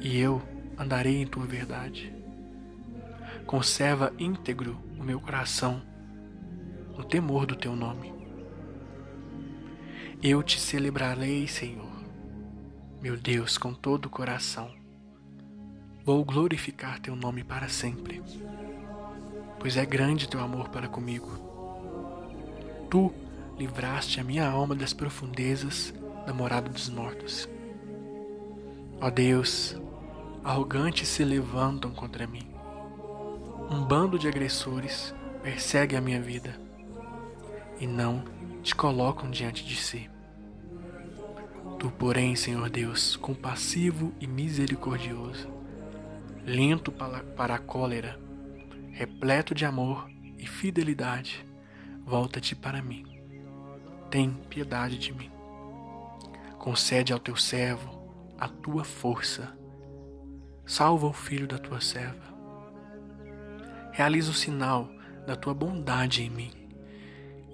e 0.00 0.16
eu 0.16 0.40
andarei 0.78 1.20
em 1.20 1.26
tua 1.26 1.44
verdade. 1.44 2.14
Conserva 3.46 4.12
íntegro 4.18 4.76
o 4.98 5.04
meu 5.04 5.20
coração 5.20 5.80
no 6.96 7.04
temor 7.04 7.46
do 7.46 7.56
teu 7.56 7.76
nome. 7.76 8.12
Eu 10.22 10.42
te 10.42 10.60
celebrarei, 10.60 11.46
Senhor, 11.46 11.92
meu 13.00 13.16
Deus, 13.16 13.56
com 13.56 13.72
todo 13.72 14.06
o 14.06 14.10
coração 14.10 14.86
Vou 16.06 16.24
glorificar 16.24 17.00
teu 17.00 17.16
nome 17.16 17.42
para 17.42 17.68
sempre, 17.68 18.22
pois 19.58 19.76
é 19.76 19.84
grande 19.84 20.28
teu 20.28 20.38
amor 20.38 20.68
para 20.68 20.86
comigo. 20.86 21.28
Tu 22.88 23.12
livraste 23.58 24.20
a 24.20 24.22
minha 24.22 24.48
alma 24.48 24.76
das 24.76 24.92
profundezas 24.92 25.92
da 26.24 26.32
morada 26.32 26.70
dos 26.70 26.88
mortos. 26.88 27.48
Ó 29.00 29.10
Deus, 29.10 29.76
arrogantes 30.44 31.08
se 31.08 31.24
levantam 31.24 31.90
contra 31.90 32.24
mim. 32.24 32.55
Um 33.68 33.84
bando 33.84 34.16
de 34.16 34.28
agressores 34.28 35.12
persegue 35.42 35.96
a 35.96 36.00
minha 36.00 36.20
vida 36.20 36.54
e 37.80 37.86
não 37.86 38.24
te 38.62 38.74
colocam 38.76 39.28
diante 39.28 39.64
de 39.64 39.74
si. 39.74 40.08
Tu, 41.76 41.90
porém, 41.90 42.36
Senhor 42.36 42.70
Deus, 42.70 43.16
compassivo 43.16 44.14
e 44.20 44.26
misericordioso, 44.26 45.48
lento 46.44 46.92
para 46.92 47.56
a 47.56 47.58
cólera, 47.58 48.20
repleto 48.92 49.52
de 49.52 49.64
amor 49.64 50.08
e 50.38 50.46
fidelidade, 50.46 51.44
volta-te 52.04 52.54
para 52.54 52.80
mim. 52.80 53.04
Tem 54.08 54.30
piedade 54.48 54.96
de 54.96 55.12
mim. 55.12 55.30
Concede 56.56 57.12
ao 57.12 57.18
teu 57.18 57.34
servo 57.34 57.90
a 58.38 58.48
tua 58.48 58.84
força. 58.84 59.56
Salva 60.64 61.06
o 61.08 61.12
filho 61.12 61.48
da 61.48 61.58
tua 61.58 61.80
serva. 61.80 62.35
Realiza 63.96 64.30
o 64.30 64.34
sinal 64.34 64.90
da 65.26 65.34
tua 65.34 65.54
bondade 65.54 66.22
em 66.22 66.28
mim. 66.28 66.52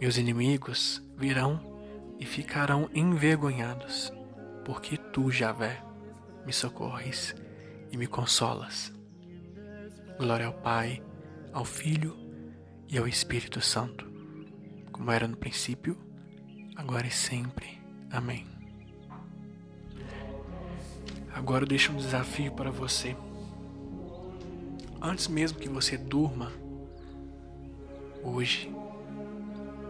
Meus 0.00 0.16
inimigos 0.16 1.00
virão 1.16 1.60
e 2.18 2.26
ficarão 2.26 2.90
envergonhados, 2.92 4.12
porque 4.64 4.96
tu, 4.96 5.30
Javé, 5.30 5.80
me 6.44 6.52
socorres 6.52 7.32
e 7.92 7.96
me 7.96 8.08
consolas. 8.08 8.92
Glória 10.18 10.46
ao 10.46 10.52
Pai, 10.52 11.00
ao 11.52 11.64
Filho 11.64 12.16
e 12.88 12.98
ao 12.98 13.06
Espírito 13.06 13.60
Santo, 13.60 14.10
como 14.90 15.12
era 15.12 15.28
no 15.28 15.36
princípio, 15.36 15.96
agora 16.74 17.06
e 17.06 17.12
sempre. 17.12 17.80
Amém. 18.10 18.48
Agora 21.32 21.62
eu 21.62 21.68
deixo 21.68 21.92
um 21.92 21.96
desafio 21.96 22.50
para 22.50 22.72
você. 22.72 23.16
Antes 25.04 25.26
mesmo 25.26 25.58
que 25.58 25.68
você 25.68 25.98
durma, 25.98 26.52
hoje, 28.22 28.72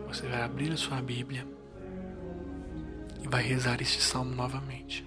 você 0.09 0.27
vai 0.27 0.41
abrir 0.41 0.73
a 0.73 0.77
sua 0.79 1.03
Bíblia 1.03 1.47
e 3.23 3.29
vai 3.29 3.43
rezar 3.43 3.83
este 3.83 4.01
salmo 4.01 4.35
novamente. 4.35 5.07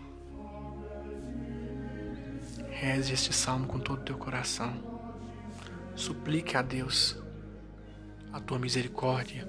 Reze 2.69 3.13
este 3.13 3.33
salmo 3.33 3.65
com 3.65 3.79
todo 3.79 4.01
o 4.01 4.03
teu 4.03 4.15
coração. 4.15 4.75
Suplique 5.95 6.55
a 6.55 6.61
Deus 6.61 7.17
a 8.31 8.39
tua 8.39 8.59
misericórdia 8.59 9.47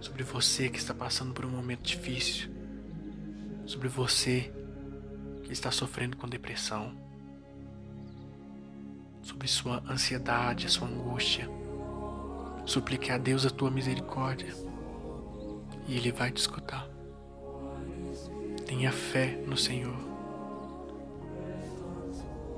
sobre 0.00 0.24
você 0.24 0.68
que 0.68 0.78
está 0.78 0.92
passando 0.92 1.32
por 1.32 1.46
um 1.46 1.50
momento 1.50 1.82
difícil, 1.82 2.50
sobre 3.66 3.86
você 3.86 4.52
que 5.44 5.52
está 5.52 5.70
sofrendo 5.70 6.16
com 6.16 6.28
depressão, 6.28 7.11
sobre 9.22 9.48
sua 9.48 9.82
ansiedade, 9.88 10.68
sua 10.68 10.88
angústia. 10.88 11.48
Suplique 12.66 13.10
a 13.10 13.18
Deus 13.18 13.46
a 13.46 13.50
tua 13.50 13.70
misericórdia 13.70 14.54
e 15.86 15.96
Ele 15.96 16.12
vai 16.12 16.30
te 16.30 16.38
escutar. 16.38 16.88
Tenha 18.66 18.92
fé 18.92 19.42
no 19.46 19.56
Senhor. 19.56 19.96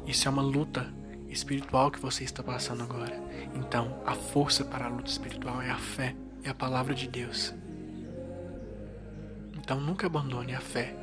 Isso 0.06 0.28
é 0.28 0.30
uma 0.30 0.42
luta 0.42 0.92
espiritual 1.28 1.90
que 1.90 1.98
você 1.98 2.24
está 2.24 2.42
passando 2.42 2.82
agora. 2.82 3.14
Então, 3.54 4.00
a 4.04 4.14
força 4.14 4.64
para 4.64 4.86
a 4.86 4.88
luta 4.88 5.10
espiritual 5.10 5.60
é 5.62 5.70
a 5.70 5.78
fé, 5.78 6.14
é 6.42 6.50
a 6.50 6.54
palavra 6.54 6.94
de 6.94 7.08
Deus. 7.08 7.54
Então, 9.56 9.80
nunca 9.80 10.06
abandone 10.06 10.54
a 10.54 10.60
fé 10.60 10.94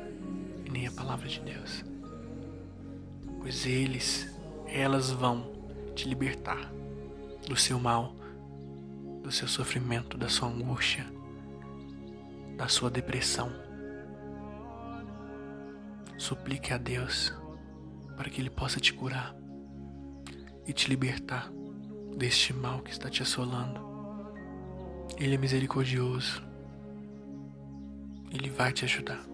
e 0.64 0.70
nem 0.70 0.86
a 0.86 0.92
palavra 0.92 1.28
de 1.28 1.40
Deus. 1.40 1.84
Pois 3.40 3.66
eles, 3.66 4.31
elas 4.72 5.10
vão 5.10 5.50
te 5.94 6.08
libertar 6.08 6.72
do 7.46 7.56
seu 7.56 7.78
mal, 7.78 8.14
do 9.22 9.30
seu 9.30 9.46
sofrimento, 9.46 10.16
da 10.16 10.28
sua 10.28 10.48
angústia, 10.48 11.04
da 12.56 12.68
sua 12.68 12.90
depressão. 12.90 13.52
Suplique 16.16 16.72
a 16.72 16.78
Deus 16.78 17.34
para 18.16 18.30
que 18.30 18.40
Ele 18.40 18.50
possa 18.50 18.80
te 18.80 18.92
curar 18.94 19.34
e 20.66 20.72
te 20.72 20.88
libertar 20.88 21.50
deste 22.16 22.52
mal 22.52 22.80
que 22.80 22.90
está 22.90 23.10
te 23.10 23.22
assolando. 23.22 23.80
Ele 25.18 25.34
é 25.34 25.38
misericordioso. 25.38 26.42
Ele 28.30 28.48
vai 28.48 28.72
te 28.72 28.84
ajudar. 28.84 29.31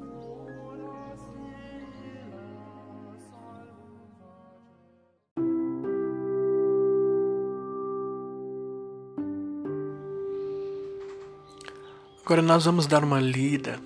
Agora 12.29 12.43
nós 12.43 12.67
vamos 12.67 12.87
dar 12.87 13.03
uma 13.03 13.19
lida 13.19 13.81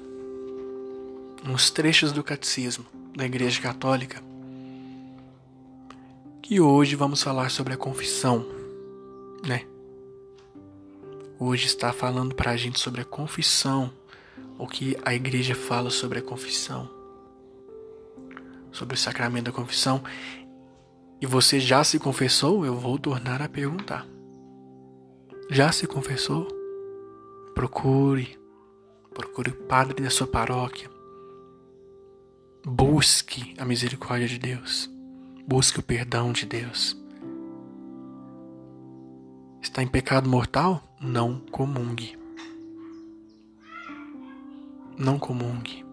nos 1.45 1.71
trechos 1.71 2.11
do 2.11 2.25
catecismo 2.25 2.85
da 3.17 3.25
Igreja 3.25 3.63
Católica, 3.63 4.21
que 6.43 6.61
hoje 6.61 6.97
vamos 6.97 7.23
falar 7.23 7.53
sobre 7.53 7.73
a 7.73 7.77
confissão, 7.77 8.45
né? 9.47 9.65
Hoje 11.39 11.67
está 11.67 11.93
falando 11.93 12.35
para 12.35 12.51
a 12.51 12.57
gente 12.57 12.81
sobre 12.81 13.03
a 13.03 13.05
confissão, 13.05 13.93
o 14.59 14.67
que 14.67 14.99
a 15.05 15.15
Igreja 15.15 15.55
fala 15.55 15.89
sobre 15.89 16.19
a 16.19 16.23
confissão, 16.23 16.91
sobre 18.73 18.97
o 18.97 18.99
sacramento 18.99 19.45
da 19.45 19.53
confissão. 19.53 20.03
E 21.21 21.27
você 21.27 21.61
já 21.61 21.85
se 21.85 21.97
confessou? 21.97 22.67
Eu 22.67 22.75
vou 22.75 22.99
tornar 22.99 23.41
a 23.41 23.49
perguntar. 23.49 24.05
Já 25.49 25.71
se 25.71 25.87
confessou? 25.87 26.62
Procure, 27.55 28.39
procure 29.13 29.51
o 29.51 29.55
padre 29.67 30.03
da 30.03 30.11
sua 30.11 30.27
paróquia. 30.27 30.91
Busque 32.65 33.55
a 33.59 33.65
misericórdia 33.65 34.27
de 34.27 34.39
Deus. 34.39 34.91
Busque 35.47 35.81
o 35.81 35.83
perdão 35.83 36.33
de 36.33 36.47
Deus. 36.47 36.97
Está 39.61 39.83
em 39.83 39.87
pecado 39.87 40.29
mortal? 40.29 40.83
Não 41.01 41.41
comungue. 41.51 42.19
Não 44.97 45.19
comungue. 45.19 45.85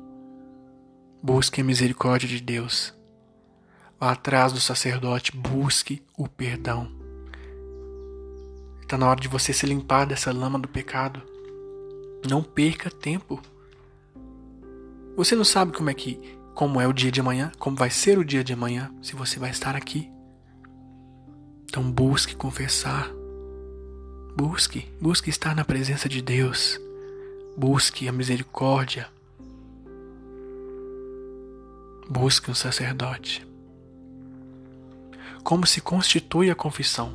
Busque 1.22 1.62
a 1.62 1.64
misericórdia 1.64 2.28
de 2.28 2.40
Deus. 2.40 2.94
Vá 4.00 4.12
atrás 4.12 4.54
do 4.54 4.62
sacerdote, 4.62 5.36
busque 5.36 6.02
o 6.18 6.28
perdão. 6.28 6.90
Está 8.82 8.98
na 8.98 9.10
hora 9.10 9.20
de 9.20 9.28
você 9.28 9.52
se 9.52 9.66
limpar 9.66 10.06
dessa 10.06 10.32
lama 10.32 10.58
do 10.58 10.68
pecado. 10.68 11.22
Não 12.28 12.42
perca 12.44 12.90
tempo. 12.90 13.42
Você 15.16 15.36
não 15.36 15.44
sabe 15.44 15.72
como 15.72 15.90
é 15.90 15.94
que 15.94 16.20
como 16.60 16.82
é 16.82 16.86
o 16.86 16.92
dia 16.92 17.10
de 17.10 17.22
amanhã, 17.22 17.54
como 17.58 17.78
vai 17.78 17.90
ser 17.90 18.20
o 18.20 18.26
dia 18.26 18.44
de 18.44 18.52
amanhã, 18.52 18.94
se 19.02 19.16
você 19.16 19.40
vai 19.40 19.50
estar 19.50 19.78
aqui. 19.78 20.12
Então 21.64 21.90
busque 21.90 22.36
confessar. 22.36 23.10
Busque, 24.36 24.92
busque 25.00 25.30
estar 25.30 25.56
na 25.56 25.64
presença 25.64 26.10
de 26.10 26.22
Deus. 26.22 26.78
Busque 27.56 28.10
a 28.10 28.12
misericórdia. 28.12 29.08
Busque 32.10 32.52
um 32.52 32.56
sacerdote. 32.56 33.48
Como 35.44 35.66
se 35.66 35.80
constitui 35.80 36.50
a 36.50 36.56
confissão? 36.56 37.14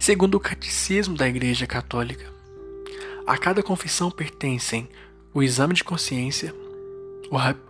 Segundo 0.00 0.34
o 0.34 0.40
catecismo 0.40 1.16
da 1.16 1.28
Igreja 1.28 1.68
Católica, 1.68 2.33
a 3.26 3.38
cada 3.38 3.62
confissão 3.62 4.10
pertencem 4.10 4.88
o 5.32 5.42
exame 5.42 5.74
de 5.74 5.82
consciência, 5.82 6.54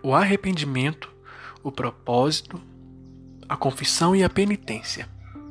o 0.03 0.13
arrependimento, 0.13 1.09
o 1.63 1.71
propósito, 1.71 2.61
a 3.47 3.55
confissão 3.55 4.15
e 4.15 4.23
a 4.23 4.29
penitência. 4.29 5.07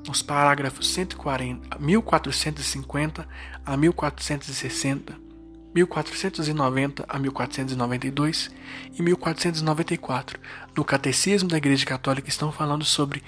Nos 0.07 0.21
parágrafos 0.21 0.89
140, 0.91 1.79
1450 1.79 3.27
a 3.65 3.77
1460, 3.77 5.17
1490 5.75 7.05
a 7.09 7.19
1492 7.19 8.51
e 8.93 9.03
1494, 9.03 10.39
no 10.77 10.85
Catecismo 10.85 11.49
da 11.49 11.57
Igreja 11.57 11.87
Católica 11.87 12.29
estão 12.29 12.53
falando 12.53 12.85
sobre 12.85 13.23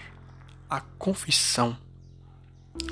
a 0.68 0.80
confissão, 0.98 1.76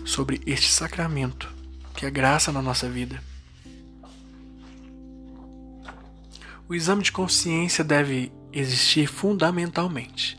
sobre 0.06 0.40
este 0.46 0.72
sacramento 0.72 1.52
que 1.94 2.06
é 2.06 2.10
graça 2.10 2.50
na 2.50 2.62
nossa 2.62 2.88
vida. 2.88 3.33
O 6.66 6.74
exame 6.74 7.02
de 7.02 7.12
consciência 7.12 7.84
deve 7.84 8.32
existir 8.52 9.06
fundamentalmente, 9.06 10.38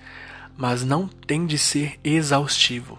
mas 0.57 0.83
não 0.83 1.07
tem 1.07 1.45
de 1.45 1.57
ser 1.57 1.99
exaustivo. 2.03 2.97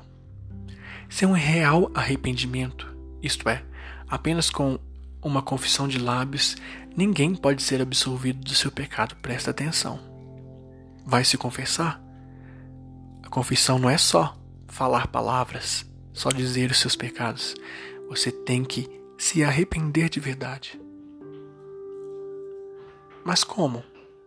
Sem 1.09 1.27
um 1.27 1.33
real 1.33 1.91
arrependimento, 1.93 2.87
isto 3.21 3.49
é, 3.49 3.65
apenas 4.09 4.49
com 4.49 4.79
uma 5.21 5.43
confissão 5.43 5.89
de 5.89 5.99
lábios, 5.99 6.57
ninguém 6.97 7.35
pode 7.35 7.63
ser 7.63 7.83
absolvido 7.83 8.45
do 8.45 8.55
seu 8.55 8.71
pecado. 8.71 9.17
Presta 9.17 9.51
atenção. 9.51 9.99
Vai 11.05 11.25
se 11.25 11.37
confessar? 11.37 12.01
A 13.25 13.29
confissão 13.29 13.77
não 13.77 13.91
é 13.91 13.99
só 13.99 14.37
falar 14.69 15.09
palavras, 15.09 15.85
só 16.13 16.29
dizer 16.29 16.71
os 16.71 16.79
seus 16.79 16.95
pecados. 16.95 17.57
Você 18.09 18.31
tem 18.31 18.65
que 18.65 18.89
se 19.19 19.43
arrepender 19.43 20.09
de 20.09 20.21
verdade. 20.21 20.86
Mas 23.27 23.43
como? 23.43 23.83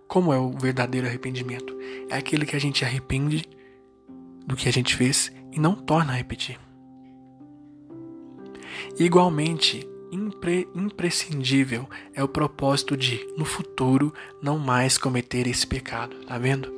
Como 0.10 0.34
é 0.34 0.38
o 0.38 0.52
verdadeiro 0.52 1.08
arrependimento? 1.08 1.74
É 2.10 2.18
aquele 2.18 2.46
que 2.46 2.54
a 2.54 2.60
gente 2.60 2.84
arrepende 2.84 3.46
do 4.46 4.58
que 4.58 4.68
a 4.68 4.74
gente 4.74 4.94
fez 4.94 5.32
e 5.54 5.60
não 5.60 5.74
torna 5.74 6.12
a 6.12 6.16
repetir. 6.18 6.60
Igualmente, 9.00 9.88
impre 10.12 10.68
imprescindível 10.76 11.88
é 12.14 12.22
o 12.22 12.28
propósito 12.28 12.98
de, 12.98 13.26
no 13.38 13.46
futuro, 13.46 14.14
não 14.42 14.60
mais 14.60 14.98
cometer 14.98 15.48
esse 15.48 15.66
pecado. 15.66 16.18
Tá 16.26 16.38
vendo? 16.38 16.70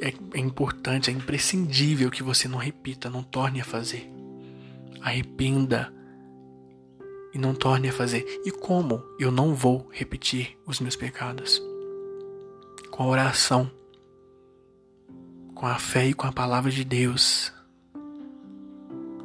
É, 0.00 0.14
é 0.32 0.40
importante, 0.40 1.10
é 1.10 1.12
imprescindível 1.12 2.10
que 2.10 2.22
você 2.22 2.48
não 2.48 2.58
repita, 2.58 3.10
não 3.10 3.22
torne 3.22 3.60
a 3.60 3.64
fazer. 3.64 4.10
Arrependa 5.02 5.92
e 7.32 7.38
não 7.38 7.54
torne 7.54 7.88
a 7.88 7.92
fazer. 7.92 8.42
E 8.44 8.50
como 8.50 9.02
eu 9.18 9.30
não 9.30 9.54
vou 9.54 9.88
repetir 9.90 10.58
os 10.66 10.80
meus 10.80 10.96
pecados? 10.96 11.62
Com 12.90 13.04
a 13.04 13.06
oração, 13.06 13.70
com 15.54 15.66
a 15.66 15.78
fé 15.78 16.08
e 16.08 16.14
com 16.14 16.26
a 16.26 16.32
palavra 16.32 16.70
de 16.70 16.84
Deus. 16.84 17.52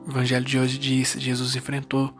O 0.06 0.10
Evangelho 0.10 0.46
de 0.46 0.58
hoje 0.58 0.78
diz: 0.78 1.13
Jesus 1.13 1.56
enfrentou 1.56 2.15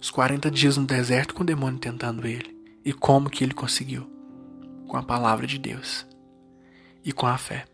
os 0.00 0.10
40 0.10 0.50
dias 0.50 0.76
no 0.76 0.84
deserto 0.84 1.34
com 1.34 1.42
o 1.42 1.46
demônio 1.46 1.78
tentando 1.78 2.26
ele. 2.26 2.56
E 2.84 2.92
como 2.92 3.30
que 3.30 3.42
ele 3.42 3.54
conseguiu? 3.54 4.08
Com 4.86 4.96
a 4.96 5.02
palavra 5.02 5.46
de 5.46 5.58
Deus 5.58 6.06
e 7.04 7.12
com 7.12 7.26
a 7.26 7.38
fé. 7.38 7.64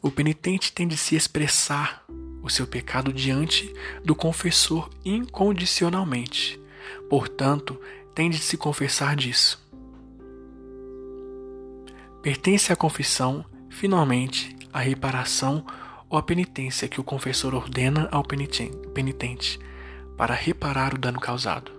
O 0.00 0.10
penitente 0.10 0.72
tem 0.72 0.86
de 0.86 0.96
se 0.96 1.16
expressar 1.16 2.04
o 2.42 2.50
seu 2.50 2.66
pecado 2.66 3.12
diante 3.12 3.72
do 4.04 4.14
confessor 4.14 4.88
incondicionalmente. 5.04 6.60
Portanto, 7.08 7.80
tem 8.14 8.30
de 8.30 8.38
se 8.38 8.56
confessar 8.56 9.16
disso. 9.16 9.66
Pertence 12.22 12.72
à 12.72 12.76
confissão, 12.76 13.44
finalmente, 13.70 14.56
a 14.72 14.80
reparação 14.80 15.64
ou 16.08 16.18
a 16.18 16.22
penitência 16.22 16.88
que 16.88 17.00
o 17.00 17.04
confessor 17.04 17.54
ordena 17.54 18.08
ao 18.10 18.24
penitente 18.24 19.58
para 20.16 20.34
reparar 20.34 20.94
o 20.94 20.98
dano 20.98 21.20
causado. 21.20 21.70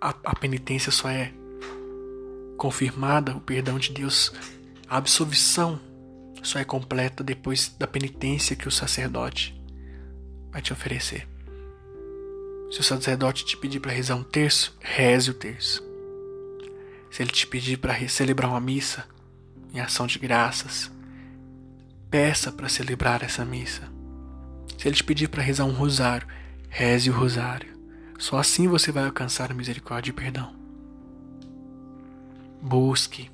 A, 0.00 0.10
a 0.24 0.36
penitência 0.36 0.92
só 0.92 1.08
é 1.08 1.32
confirmada, 2.56 3.34
o 3.34 3.40
perdão 3.40 3.78
de 3.78 3.92
Deus, 3.92 4.32
a 4.88 4.96
absolvição 4.96 5.80
só 6.44 6.58
é 6.58 6.64
completa 6.64 7.24
depois 7.24 7.74
da 7.78 7.86
penitência 7.86 8.54
que 8.54 8.68
o 8.68 8.70
sacerdote 8.70 9.58
vai 10.50 10.62
te 10.62 10.72
oferecer. 10.72 11.26
Se 12.70 12.80
o 12.80 12.82
sacerdote 12.82 13.44
te 13.44 13.56
pedir 13.56 13.80
para 13.80 13.92
rezar 13.92 14.14
um 14.14 14.22
terço, 14.22 14.76
reze 14.80 15.30
o 15.30 15.34
terço. 15.34 15.82
Se 17.10 17.22
ele 17.22 17.30
te 17.30 17.46
pedir 17.46 17.78
para 17.78 18.08
celebrar 18.08 18.50
uma 18.50 18.60
missa 18.60 19.06
em 19.72 19.80
ação 19.80 20.06
de 20.06 20.18
graças, 20.18 20.90
peça 22.10 22.52
para 22.52 22.68
celebrar 22.68 23.22
essa 23.22 23.44
missa. 23.44 23.82
Se 24.78 24.88
ele 24.88 24.96
te 24.96 25.04
pedir 25.04 25.28
para 25.28 25.42
rezar 25.42 25.64
um 25.64 25.72
rosário, 25.72 26.26
reze 26.68 27.10
o 27.10 27.14
rosário. 27.14 27.74
Só 28.18 28.38
assim 28.38 28.68
você 28.68 28.92
vai 28.92 29.04
alcançar 29.04 29.50
a 29.50 29.54
misericórdia 29.54 30.10
e 30.10 30.14
perdão. 30.14 30.54
Busque, 32.60 33.30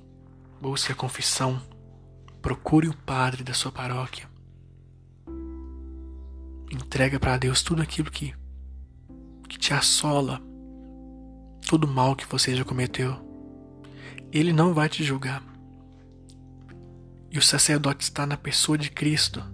busque 0.60 0.92
a 0.92 0.94
confissão 0.94 1.60
Procure 2.42 2.88
o 2.88 2.96
padre 2.96 3.44
da 3.44 3.52
sua 3.52 3.70
paróquia. 3.70 4.26
Entrega 6.70 7.20
para 7.20 7.36
Deus 7.36 7.62
tudo 7.62 7.82
aquilo 7.82 8.10
que, 8.10 8.34
que 9.46 9.58
te 9.58 9.74
assola, 9.74 10.40
todo 11.68 11.84
o 11.84 11.88
mal 11.88 12.16
que 12.16 12.24
você 12.24 12.56
já 12.56 12.64
cometeu. 12.64 13.14
Ele 14.32 14.54
não 14.54 14.72
vai 14.72 14.88
te 14.88 15.04
julgar. 15.04 15.42
E 17.30 17.38
o 17.38 17.42
sacerdote 17.42 18.04
está 18.04 18.24
na 18.24 18.38
pessoa 18.38 18.78
de 18.78 18.90
Cristo. 18.90 19.44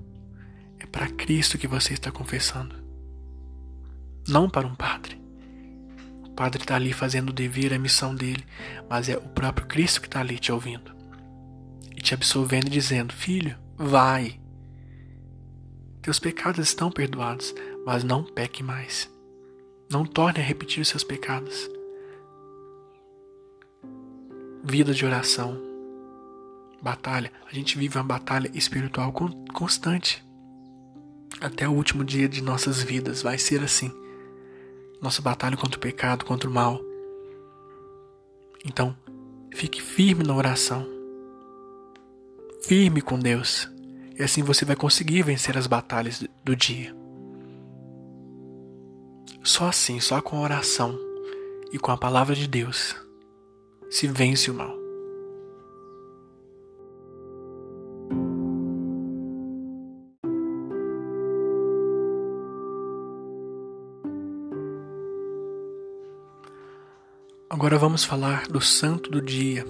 É 0.79 0.87
para 0.87 1.11
Cristo 1.11 1.59
que 1.59 1.67
você 1.67 1.93
está 1.93 2.13
confessando. 2.13 2.77
Não 4.29 4.49
para 4.49 4.67
um 4.67 4.77
padre. 4.77 5.21
O 6.25 6.31
padre 6.31 6.63
está 6.63 6.77
ali 6.77 6.93
fazendo 6.93 7.31
o 7.31 7.35
dever, 7.35 7.75
a 7.75 7.79
missão 7.81 8.15
dele, 8.15 8.47
mas 8.89 9.09
é 9.09 9.17
o 9.17 9.29
próprio 9.29 9.67
Cristo 9.67 10.01
que 10.01 10.07
está 10.07 10.21
ali 10.21 10.39
te 10.39 10.53
ouvindo 10.53 10.96
te 12.07 12.15
absolvendo 12.15 12.69
e 12.69 12.71
dizendo: 12.71 13.13
Filho, 13.13 13.57
vai. 13.77 14.41
Teus 16.01 16.21
pecados 16.21 16.65
estão 16.69 16.91
perdoados, 16.91 17.53
mas 17.85 18.05
não 18.05 18.23
peque 18.23 18.63
mais. 18.63 19.11
Não 19.91 20.05
torne 20.05 20.41
a 20.41 20.43
repetir 20.43 20.81
os 20.81 20.89
seus 20.89 21.03
pecados. 21.03 21.69
Vida 24.63 24.95
de 24.95 25.05
oração. 25.05 25.61
Batalha. 26.81 27.33
A 27.51 27.55
gente 27.55 27.77
vive 27.77 27.99
uma 27.99 28.05
batalha 28.05 28.51
espiritual 28.55 29.13
constante. 29.53 30.25
Até 31.41 31.69
o 31.69 31.73
último 31.73 32.05
dia 32.05 32.29
de 32.29 32.41
nossas 32.41 32.83
vidas 32.83 33.23
vai 33.23 33.37
ser 33.37 33.63
assim. 33.63 33.91
Nossa 35.03 35.21
batalha 35.21 35.57
contra 35.57 35.77
o 35.77 35.81
pecado, 35.81 36.25
contra 36.25 36.49
o 36.49 36.53
mal. 36.53 36.81
Então, 38.65 38.97
fique 39.53 39.83
firme 39.83 40.23
na 40.23 40.35
oração. 40.35 40.96
Firme 42.67 43.01
com 43.01 43.17
Deus. 43.17 43.71
E 44.19 44.25
assim 44.25 44.43
você 44.43 44.65
vai 44.65 44.75
conseguir 44.75 45.23
vencer 45.23 45.57
as 45.57 45.69
batalhas 45.69 46.25
do 46.43 46.57
dia. 46.57 46.93
Só 49.45 49.69
assim, 49.69 50.01
só 50.01 50.21
com 50.21 50.39
a 50.39 50.41
oração 50.41 50.99
e 51.73 51.79
com 51.79 51.93
a 51.93 51.97
palavra 51.97 52.35
de 52.35 52.49
Deus, 52.49 52.97
se 53.89 54.09
vence 54.09 54.51
o 54.51 54.55
mal. 54.55 54.75
Agora 67.49 67.79
vamos 67.79 68.05
falar 68.05 68.49
do 68.49 68.61
santo 68.61 69.09
do 69.09 69.23
dia 69.23 69.65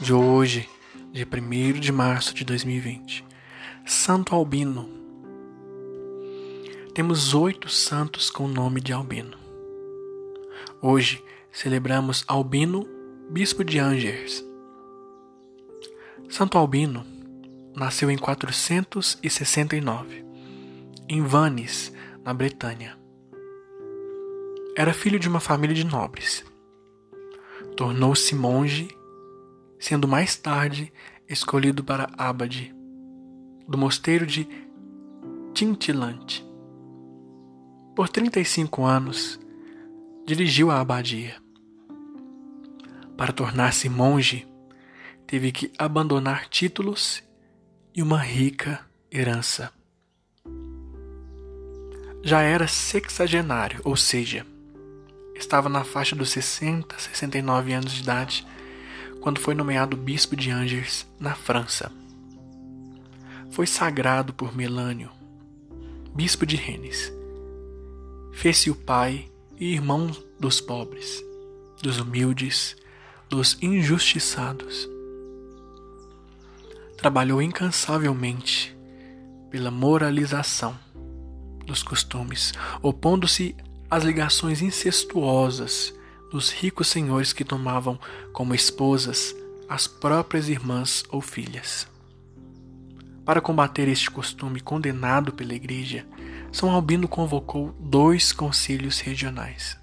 de 0.00 0.12
hoje, 0.12 0.68
dia 1.14 1.24
1 1.24 1.78
de 1.78 1.92
março 1.92 2.34
de 2.34 2.44
2020. 2.44 3.24
Santo 3.86 4.34
Albino. 4.34 4.90
Temos 6.92 7.32
oito 7.34 7.68
santos 7.68 8.30
com 8.30 8.46
o 8.46 8.48
nome 8.48 8.80
de 8.80 8.92
Albino. 8.92 9.38
Hoje 10.82 11.22
celebramos 11.52 12.24
Albino, 12.26 12.84
bispo 13.30 13.62
de 13.62 13.78
Angers. 13.78 14.44
Santo 16.28 16.58
Albino 16.58 17.06
nasceu 17.76 18.10
em 18.10 18.18
469, 18.18 20.24
em 21.08 21.22
Vannes, 21.22 21.92
na 22.24 22.34
Bretanha. 22.34 22.98
Era 24.76 24.92
filho 24.92 25.20
de 25.20 25.28
uma 25.28 25.38
família 25.38 25.76
de 25.76 25.84
nobres 25.84 26.44
Tornou-se 27.76 28.34
monge, 28.34 28.88
sendo 29.84 30.08
mais 30.08 30.34
tarde 30.34 30.90
escolhido 31.28 31.84
para 31.84 32.08
abade 32.16 32.74
do 33.68 33.76
mosteiro 33.76 34.24
de 34.24 34.48
Tintilante. 35.52 36.42
Por 37.94 38.08
35 38.08 38.82
anos, 38.82 39.38
dirigiu 40.26 40.70
a 40.70 40.80
abadia. 40.80 41.36
Para 43.14 43.30
tornar-se 43.30 43.90
monge, 43.90 44.48
teve 45.26 45.52
que 45.52 45.70
abandonar 45.76 46.48
títulos 46.48 47.22
e 47.94 48.02
uma 48.02 48.18
rica 48.18 48.80
herança. 49.12 49.70
Já 52.22 52.40
era 52.40 52.66
sexagenário, 52.66 53.82
ou 53.84 53.96
seja, 53.96 54.46
Estava 55.34 55.68
na 55.68 55.82
faixa 55.82 56.14
dos 56.14 56.30
60, 56.30 56.96
69 56.96 57.72
anos 57.72 57.92
de 57.92 58.02
idade 58.02 58.46
quando 59.24 59.40
foi 59.40 59.54
nomeado 59.54 59.96
bispo 59.96 60.36
de 60.36 60.50
Angers, 60.50 61.06
na 61.18 61.34
França. 61.34 61.90
Foi 63.50 63.66
sagrado 63.66 64.34
por 64.34 64.54
Melânio, 64.54 65.10
bispo 66.14 66.44
de 66.44 66.56
Rennes. 66.56 67.10
Fez-se 68.34 68.68
o 68.68 68.74
pai 68.74 69.30
e 69.58 69.72
irmão 69.72 70.14
dos 70.38 70.60
pobres, 70.60 71.24
dos 71.80 71.98
humildes, 71.98 72.76
dos 73.26 73.56
injustiçados. 73.62 74.86
Trabalhou 76.98 77.40
incansavelmente 77.40 78.76
pela 79.50 79.70
moralização 79.70 80.78
dos 81.64 81.82
costumes, 81.82 82.52
opondo-se 82.82 83.56
as 83.90 84.04
ligações 84.04 84.60
incestuosas 84.60 85.94
dos 86.34 86.50
ricos 86.50 86.88
senhores 86.88 87.32
que 87.32 87.44
tomavam 87.44 87.96
como 88.32 88.56
esposas 88.56 89.32
as 89.68 89.86
próprias 89.86 90.48
irmãs 90.48 91.04
ou 91.08 91.20
filhas. 91.20 91.86
Para 93.24 93.40
combater 93.40 93.86
este 93.86 94.10
costume 94.10 94.58
condenado 94.58 95.32
pela 95.32 95.54
Igreja, 95.54 96.04
São 96.50 96.72
Albino 96.72 97.06
convocou 97.06 97.72
dois 97.78 98.32
concílios 98.32 98.98
regionais. 98.98 99.78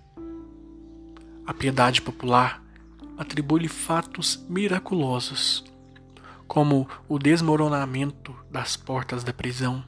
A 1.47 1.53
piedade 1.53 2.01
popular 2.01 2.61
atribui-lhe 3.17 3.69
fatos 3.69 4.45
miraculosos, 4.49 5.63
como 6.49 6.85
o 7.07 7.17
desmoronamento 7.17 8.35
das 8.51 8.75
portas 8.75 9.23
da 9.23 9.31
prisão, 9.31 9.85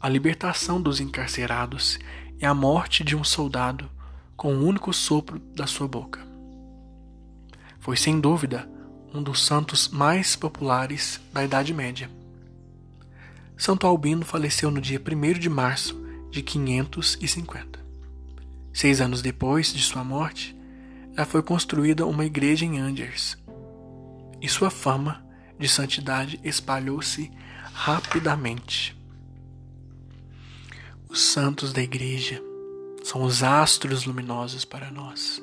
a 0.00 0.08
libertação 0.08 0.82
dos 0.82 0.98
encarcerados 0.98 2.00
e 2.40 2.44
a 2.44 2.52
morte 2.52 3.04
de 3.04 3.14
um 3.14 3.22
soldado 3.22 3.88
com 4.36 4.54
o 4.54 4.56
um 4.58 4.66
único 4.66 4.92
sopro 4.92 5.38
da 5.38 5.66
sua 5.66 5.88
boca. 5.88 6.20
Foi 7.78 7.96
sem 7.96 8.20
dúvida 8.20 8.68
um 9.12 9.22
dos 9.22 9.44
santos 9.44 9.88
mais 9.88 10.34
populares 10.34 11.20
da 11.32 11.44
Idade 11.44 11.72
Média. 11.72 12.10
Santo 13.56 13.86
Albino 13.86 14.24
faleceu 14.24 14.70
no 14.70 14.80
dia 14.80 15.00
1 15.00 15.38
de 15.38 15.48
março 15.48 15.94
de 16.30 16.42
550. 16.42 17.78
Seis 18.72 19.00
anos 19.00 19.22
depois 19.22 19.72
de 19.72 19.82
sua 19.82 20.02
morte, 20.02 20.56
já 21.16 21.24
foi 21.24 21.42
construída 21.42 22.04
uma 22.06 22.24
igreja 22.24 22.64
em 22.64 22.80
Angers, 22.80 23.38
e 24.42 24.48
sua 24.48 24.68
fama 24.68 25.24
de 25.58 25.68
santidade 25.68 26.40
espalhou-se 26.42 27.30
rapidamente. 27.72 28.96
Os 31.08 31.20
santos 31.20 31.72
da 31.72 31.80
igreja 31.80 32.42
são 33.04 33.22
os 33.22 33.42
astros 33.42 34.06
luminosos 34.06 34.64
para 34.64 34.90
nós. 34.90 35.40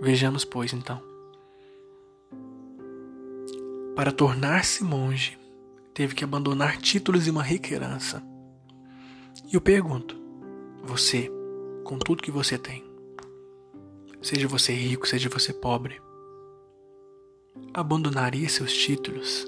Vejamos, 0.00 0.46
pois, 0.46 0.72
então. 0.72 1.00
Para 3.94 4.10
tornar-se 4.10 4.82
monge, 4.82 5.38
teve 5.92 6.14
que 6.14 6.24
abandonar 6.24 6.78
títulos 6.78 7.26
e 7.26 7.30
uma 7.30 7.42
herança. 7.74 8.22
E 9.52 9.54
eu 9.54 9.60
pergunto: 9.60 10.16
você, 10.82 11.30
com 11.84 11.98
tudo 11.98 12.22
que 12.22 12.30
você 12.30 12.56
tem, 12.56 12.82
seja 14.22 14.48
você 14.48 14.72
rico, 14.72 15.06
seja 15.06 15.28
você 15.28 15.52
pobre, 15.52 16.00
abandonaria 17.74 18.48
seus 18.48 18.72
títulos, 18.72 19.46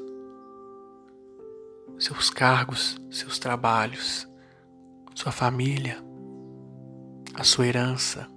seus 1.98 2.28
cargos, 2.28 2.98
seus 3.10 3.38
trabalhos, 3.38 4.28
sua 5.14 5.32
família, 5.32 6.04
a 7.38 7.44
sua 7.44 7.66
herança, 7.66 8.28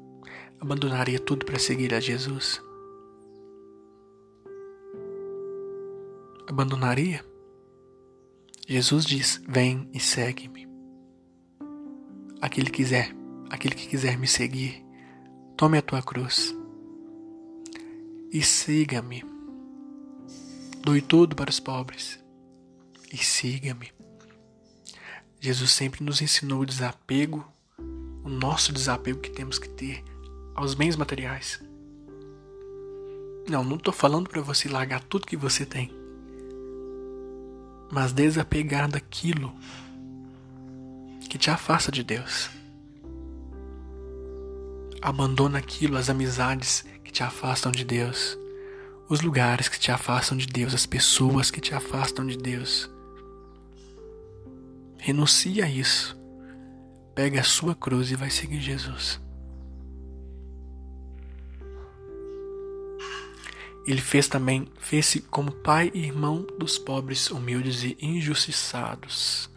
abandonaria 0.60 1.20
tudo 1.20 1.46
para 1.46 1.58
seguir 1.58 1.94
a 1.94 2.00
Jesus? 2.00 2.62
Abandonaria? 6.48 7.26
Jesus 8.68 9.06
diz: 9.06 9.42
Vem 9.48 9.90
e 9.94 10.00
segue-me. 10.00 10.68
Aquele 12.42 12.70
que 12.70 12.84
quiser, 12.84 13.16
aquele 13.50 13.74
que 13.74 13.88
quiser 13.88 14.18
me 14.18 14.28
seguir, 14.28 14.86
tome 15.56 15.78
a 15.78 15.82
tua 15.82 16.02
cruz 16.02 16.56
e 18.32 18.42
siga-me. 18.42 19.24
Doe 20.84 21.02
tudo 21.02 21.36
para 21.36 21.50
os 21.50 21.60
pobres 21.60 22.20
e 23.12 23.18
siga-me. 23.18 23.92
Jesus 25.40 25.72
sempre 25.72 26.04
nos 26.04 26.22
ensinou 26.22 26.62
o 26.62 26.66
desapego, 26.66 27.46
o 28.24 28.30
nosso 28.30 28.74
desapego 28.74 29.20
que 29.20 29.30
temos 29.30 29.58
que 29.58 29.70
ter 29.70 30.04
aos 30.56 30.74
bens 30.74 30.96
materiais. 30.96 31.62
Não, 33.48 33.64
não 33.64 33.78
estou 33.78 33.94
falando 33.94 34.30
para 34.30 34.42
você 34.42 34.68
largar 34.68 35.02
tudo 35.04 35.26
que 35.26 35.38
você 35.38 35.66
tem, 35.66 35.92
mas 37.92 38.12
desapegar 38.12 38.90
daquilo 38.90 39.54
que 41.30 41.38
te 41.38 41.50
afasta 41.50 41.92
de 41.92 42.04
Deus. 42.04 42.50
Abandona 45.02 45.58
aquilo, 45.58 45.98
as 45.98 46.10
amizades 46.10 46.84
que 47.04 47.12
te 47.12 47.24
afastam 47.24 47.72
de 47.72 47.86
Deus, 47.86 48.38
os 49.08 49.22
lugares 49.22 49.70
que 49.70 49.80
te 49.80 49.92
afastam 49.92 50.38
de 50.38 50.46
Deus, 50.46 50.74
as 50.74 50.86
pessoas 50.86 51.50
que 51.50 51.62
te 51.62 51.74
afastam 51.74 52.28
de 52.28 52.38
Deus. 52.38 52.90
Renuncia 54.98 55.64
a 55.64 55.70
isso. 55.70 56.19
Pega 57.20 57.42
a 57.42 57.44
sua 57.44 57.76
cruz 57.76 58.12
e 58.12 58.16
vai 58.16 58.30
seguir 58.30 58.62
Jesus. 58.62 59.20
Ele 63.86 64.00
fez 64.00 64.30
também, 64.30 64.72
fez-se 64.80 65.20
como 65.24 65.52
pai 65.52 65.92
e 65.94 66.06
irmão 66.06 66.48
dos 66.58 66.78
pobres, 66.78 67.30
humildes 67.30 67.84
e 67.84 67.98
injustiçados. 68.00 69.50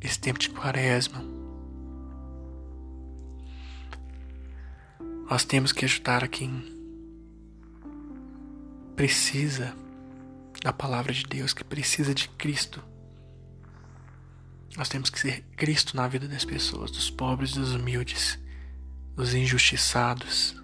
esse 0.00 0.20
tempo 0.20 0.38
de 0.38 0.50
quaresma. 0.50 1.20
Nós 5.28 5.44
temos 5.44 5.72
que 5.72 5.84
ajudar 5.84 6.22
a 6.22 6.28
quem 6.28 6.62
precisa 8.94 9.74
da 10.62 10.72
palavra 10.72 11.12
de 11.12 11.24
Deus, 11.24 11.52
que 11.52 11.64
precisa 11.64 12.14
de 12.14 12.28
Cristo. 12.28 12.80
Nós 14.76 14.88
temos 14.88 15.08
que 15.08 15.18
ser 15.18 15.42
Cristo 15.56 15.96
na 15.96 16.06
vida 16.06 16.28
das 16.28 16.44
pessoas, 16.44 16.90
dos 16.90 17.10
pobres, 17.10 17.52
dos 17.52 17.74
humildes, 17.74 18.38
dos 19.14 19.34
injustiçados. 19.34 20.54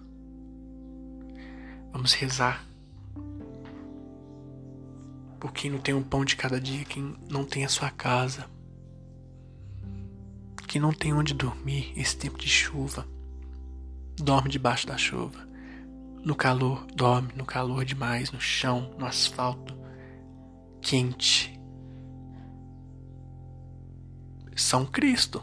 Vamos 1.92 2.12
rezar 2.12 2.66
por 5.42 5.52
quem 5.52 5.70
não 5.70 5.80
tem 5.80 5.92
um 5.92 6.04
pão 6.04 6.24
de 6.24 6.36
cada 6.36 6.60
dia, 6.60 6.84
quem 6.84 7.16
não 7.28 7.44
tem 7.44 7.64
a 7.64 7.68
sua 7.68 7.90
casa, 7.90 8.46
quem 10.68 10.80
não 10.80 10.92
tem 10.92 11.12
onde 11.12 11.34
dormir 11.34 11.92
esse 11.96 12.16
tempo 12.16 12.38
de 12.38 12.48
chuva, 12.48 13.04
dorme 14.16 14.48
debaixo 14.48 14.86
da 14.86 14.96
chuva, 14.96 15.44
no 16.24 16.36
calor, 16.36 16.86
dorme 16.94 17.32
no 17.34 17.44
calor 17.44 17.84
demais, 17.84 18.30
no 18.30 18.40
chão, 18.40 18.94
no 18.96 19.04
asfalto, 19.04 19.76
quente. 20.80 21.51
São 24.56 24.84
Cristo. 24.84 25.42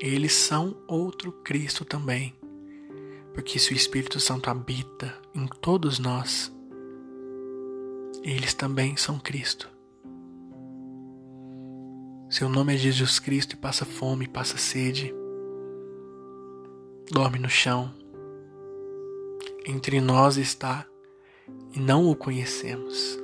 Eles 0.00 0.32
são 0.32 0.76
outro 0.86 1.32
Cristo 1.32 1.84
também. 1.84 2.34
Porque 3.34 3.58
se 3.58 3.72
o 3.72 3.76
Espírito 3.76 4.18
Santo 4.18 4.48
habita 4.48 5.14
em 5.34 5.46
todos 5.46 5.98
nós, 5.98 6.52
eles 8.22 8.54
também 8.54 8.96
são 8.96 9.18
Cristo. 9.18 9.70
Seu 12.30 12.48
nome 12.48 12.74
é 12.74 12.76
Jesus 12.76 13.18
Cristo 13.18 13.52
e 13.52 13.56
passa 13.56 13.84
fome, 13.84 14.26
passa 14.26 14.58
sede, 14.58 15.14
dorme 17.10 17.38
no 17.38 17.48
chão. 17.48 17.94
Entre 19.66 20.00
nós 20.00 20.36
está 20.36 20.86
e 21.74 21.80
não 21.80 22.10
o 22.10 22.16
conhecemos. 22.16 23.18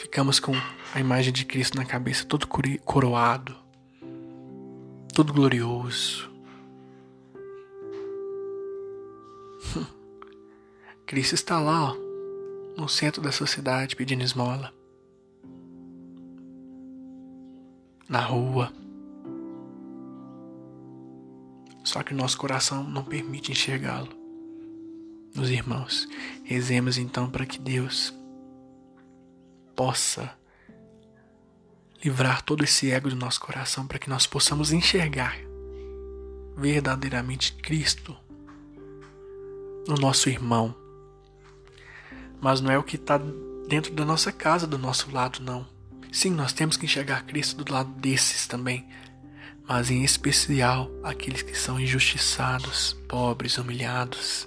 Ficamos 0.00 0.40
com 0.40 0.52
a 0.94 1.00
imagem 1.00 1.32
de 1.32 1.44
Cristo 1.44 1.76
na 1.76 1.84
cabeça, 1.84 2.24
todo 2.24 2.46
coroado, 2.84 3.56
todo 5.14 5.32
glorioso. 5.32 6.30
Cristo 11.06 11.34
está 11.34 11.60
lá, 11.60 11.92
ó 11.92 12.10
no 12.80 12.88
centro 12.88 13.20
da 13.20 13.30
sociedade 13.30 13.94
pedindo 13.94 14.24
esmola. 14.24 14.72
Na 18.08 18.20
rua. 18.20 18.72
Só 21.84 22.02
que 22.02 22.14
o 22.14 22.16
nosso 22.16 22.38
coração 22.38 22.82
não 22.82 23.04
permite 23.04 23.52
enxergá-lo. 23.52 24.08
Meus 25.34 25.48
irmãos, 25.48 26.08
rezemos 26.42 26.96
então 26.98 27.30
para 27.30 27.46
que 27.46 27.58
Deus 27.58 28.14
possa 29.80 30.36
livrar 32.04 32.42
todo 32.42 32.62
esse 32.62 32.90
ego 32.90 33.08
do 33.08 33.16
nosso 33.16 33.40
coração 33.40 33.86
para 33.86 33.98
que 33.98 34.10
nós 34.10 34.26
possamos 34.26 34.72
enxergar 34.72 35.38
verdadeiramente 36.54 37.54
Cristo 37.54 38.14
no 39.88 39.94
nosso 39.94 40.28
irmão, 40.28 40.76
mas 42.42 42.60
não 42.60 42.70
é 42.70 42.76
o 42.76 42.82
que 42.82 42.96
está 42.96 43.18
dentro 43.68 43.94
da 43.94 44.04
nossa 44.04 44.30
casa, 44.30 44.66
do 44.66 44.76
nosso 44.76 45.10
lado, 45.10 45.40
não. 45.42 45.66
Sim, 46.12 46.32
nós 46.32 46.52
temos 46.52 46.76
que 46.76 46.84
enxergar 46.84 47.24
Cristo 47.24 47.64
do 47.64 47.72
lado 47.72 47.90
desses 47.92 48.46
também, 48.46 48.86
mas 49.66 49.90
em 49.90 50.04
especial 50.04 50.90
aqueles 51.02 51.40
que 51.40 51.56
são 51.56 51.80
injustiçados, 51.80 52.92
pobres, 53.08 53.56
humilhados, 53.56 54.46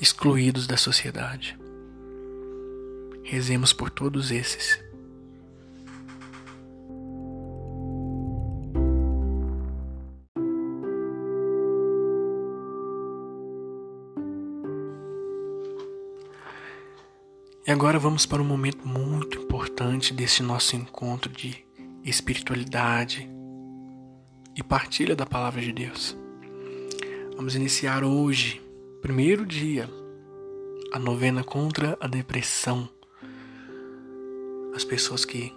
excluídos 0.00 0.68
da 0.68 0.76
sociedade. 0.76 1.58
Rezemos 3.30 3.74
por 3.74 3.90
todos 3.90 4.30
esses. 4.30 4.82
E 17.66 17.70
agora 17.70 17.98
vamos 17.98 18.24
para 18.24 18.40
um 18.40 18.46
momento 18.46 18.88
muito 18.88 19.36
importante 19.36 20.14
desse 20.14 20.42
nosso 20.42 20.74
encontro 20.74 21.30
de 21.30 21.62
espiritualidade 22.02 23.28
e 24.56 24.62
partilha 24.62 25.14
da 25.14 25.26
palavra 25.26 25.60
de 25.60 25.70
Deus. 25.70 26.16
Vamos 27.36 27.54
iniciar 27.54 28.04
hoje, 28.04 28.62
primeiro 29.02 29.44
dia, 29.44 29.86
a 30.94 30.98
novena 30.98 31.44
contra 31.44 31.94
a 32.00 32.06
depressão. 32.06 32.88
As 34.74 34.84
pessoas 34.84 35.24
que 35.24 35.52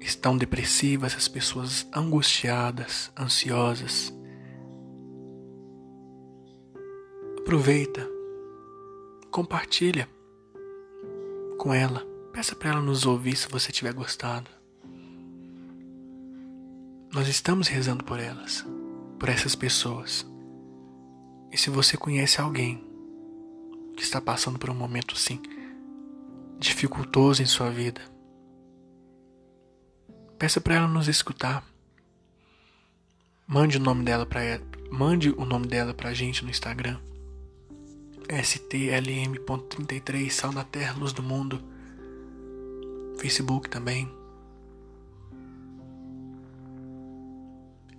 estão 0.00 0.36
depressivas, 0.36 1.14
as 1.14 1.28
pessoas 1.28 1.86
angustiadas, 1.94 3.10
ansiosas. 3.18 4.12
Aproveita, 7.38 8.08
compartilha 9.30 10.08
com 11.58 11.74
ela. 11.74 12.06
Peça 12.32 12.54
para 12.54 12.70
ela 12.70 12.82
nos 12.82 13.06
ouvir 13.06 13.36
se 13.36 13.48
você 13.48 13.72
tiver 13.72 13.92
gostado. 13.92 14.50
Nós 17.12 17.28
estamos 17.28 17.66
rezando 17.66 18.04
por 18.04 18.20
elas, 18.20 18.64
por 19.18 19.28
essas 19.28 19.54
pessoas. 19.54 20.26
E 21.50 21.56
se 21.56 21.70
você 21.70 21.96
conhece 21.96 22.40
alguém 22.40 22.84
que 23.96 24.02
está 24.02 24.20
passando 24.20 24.58
por 24.58 24.68
um 24.68 24.74
momento 24.74 25.14
assim 25.14 25.40
dificultoso 26.58 27.42
em 27.42 27.46
sua 27.46 27.70
vida, 27.70 28.00
peça 30.38 30.60
para 30.60 30.76
ela 30.76 30.88
nos 30.88 31.08
escutar. 31.08 31.64
Mande 33.46 33.76
o 33.76 33.80
nome 33.80 34.04
dela 34.04 34.26
para 34.26 34.40
mande 34.90 35.30
o 35.30 35.44
nome 35.44 35.66
dela 35.66 35.94
pra 35.94 36.12
gente 36.12 36.44
no 36.44 36.50
Instagram 36.50 36.98
stlm.33 38.28 40.30
Sal 40.30 40.52
na 40.52 40.62
Terra, 40.64 40.98
Luz 40.98 41.12
do 41.12 41.22
Mundo. 41.22 41.62
Facebook 43.18 43.70
também. 43.70 44.10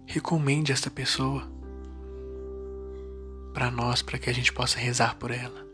Recomende 0.05 0.71
esta 0.71 0.89
pessoa 0.89 1.45
para 3.53 3.69
nós, 3.71 4.01
para 4.01 4.17
que 4.19 4.29
a 4.29 4.33
gente 4.33 4.53
possa 4.53 4.79
rezar 4.79 5.15
por 5.15 5.31
ela. 5.31 5.66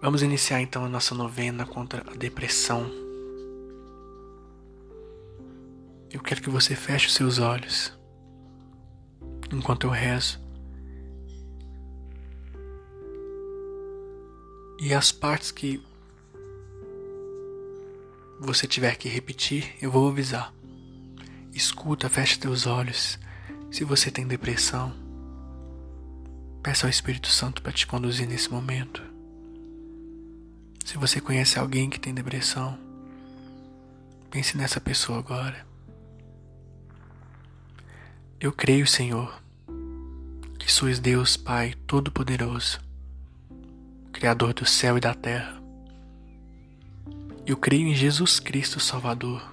Vamos 0.00 0.22
iniciar 0.22 0.62
então 0.62 0.82
a 0.82 0.88
nossa 0.88 1.14
novena 1.14 1.66
contra 1.66 2.02
a 2.10 2.14
depressão. 2.14 2.90
Eu 6.10 6.20
quero 6.20 6.40
que 6.40 6.48
você 6.48 6.74
feche 6.74 7.06
os 7.06 7.14
seus 7.14 7.38
olhos 7.38 7.92
enquanto 9.52 9.86
eu 9.86 9.90
rezo. 9.90 10.40
E 14.80 14.94
as 14.94 15.12
partes 15.12 15.50
que 15.50 15.84
você 18.40 18.66
tiver 18.66 18.96
que 18.96 19.06
repetir, 19.06 19.76
eu 19.82 19.90
vou 19.90 20.08
avisar. 20.08 20.54
Escuta, 21.52 22.08
feche 22.08 22.38
teus 22.38 22.66
olhos. 22.66 23.18
Se 23.70 23.84
você 23.84 24.10
tem 24.10 24.26
depressão, 24.26 24.94
peça 26.62 26.86
ao 26.86 26.90
Espírito 26.90 27.28
Santo 27.28 27.60
para 27.60 27.72
te 27.72 27.86
conduzir 27.86 28.26
nesse 28.26 28.50
momento. 28.50 29.19
Se 30.90 30.98
você 30.98 31.20
conhece 31.20 31.56
alguém 31.56 31.88
que 31.88 32.00
tem 32.00 32.12
depressão, 32.12 32.76
pense 34.28 34.56
nessa 34.56 34.80
pessoa 34.80 35.20
agora. 35.20 35.64
Eu 38.40 38.50
creio, 38.50 38.84
Senhor, 38.88 39.40
que 40.58 40.68
sois 40.68 40.98
Deus 40.98 41.36
Pai 41.36 41.74
Todo-Poderoso 41.86 42.80
Criador 44.12 44.52
do 44.52 44.66
céu 44.66 44.98
e 44.98 45.00
da 45.00 45.14
terra. 45.14 45.62
Eu 47.46 47.56
creio 47.56 47.86
em 47.86 47.94
Jesus 47.94 48.40
Cristo, 48.40 48.80
Salvador 48.80 49.48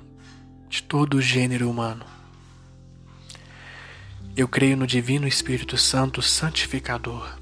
de 0.68 0.82
todo 0.82 1.18
o 1.18 1.22
gênero 1.22 1.70
humano. 1.70 2.04
Eu 4.36 4.48
creio 4.48 4.76
no 4.76 4.88
Divino 4.88 5.28
Espírito 5.28 5.78
Santo 5.78 6.20
Santificador. 6.20 7.38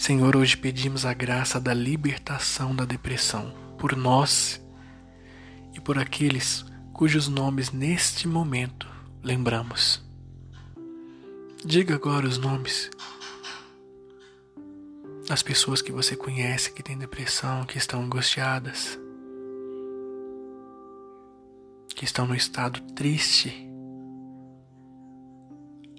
Senhor, 0.00 0.34
hoje 0.34 0.56
pedimos 0.56 1.04
a 1.04 1.12
graça 1.12 1.60
da 1.60 1.74
libertação 1.74 2.74
da 2.74 2.86
depressão 2.86 3.52
por 3.76 3.94
nós 3.94 4.58
e 5.74 5.80
por 5.80 5.98
aqueles 5.98 6.64
cujos 6.90 7.28
nomes 7.28 7.70
neste 7.70 8.26
momento 8.26 8.88
lembramos. 9.22 10.02
Diga 11.62 11.96
agora 11.96 12.26
os 12.26 12.38
nomes 12.38 12.88
as 15.28 15.42
pessoas 15.42 15.82
que 15.82 15.92
você 15.92 16.16
conhece 16.16 16.72
que 16.72 16.82
têm 16.82 16.96
depressão, 16.96 17.66
que 17.66 17.76
estão 17.76 18.02
angustiadas, 18.02 18.98
que 21.94 22.06
estão 22.06 22.26
no 22.26 22.34
estado 22.34 22.80
triste, 22.94 23.70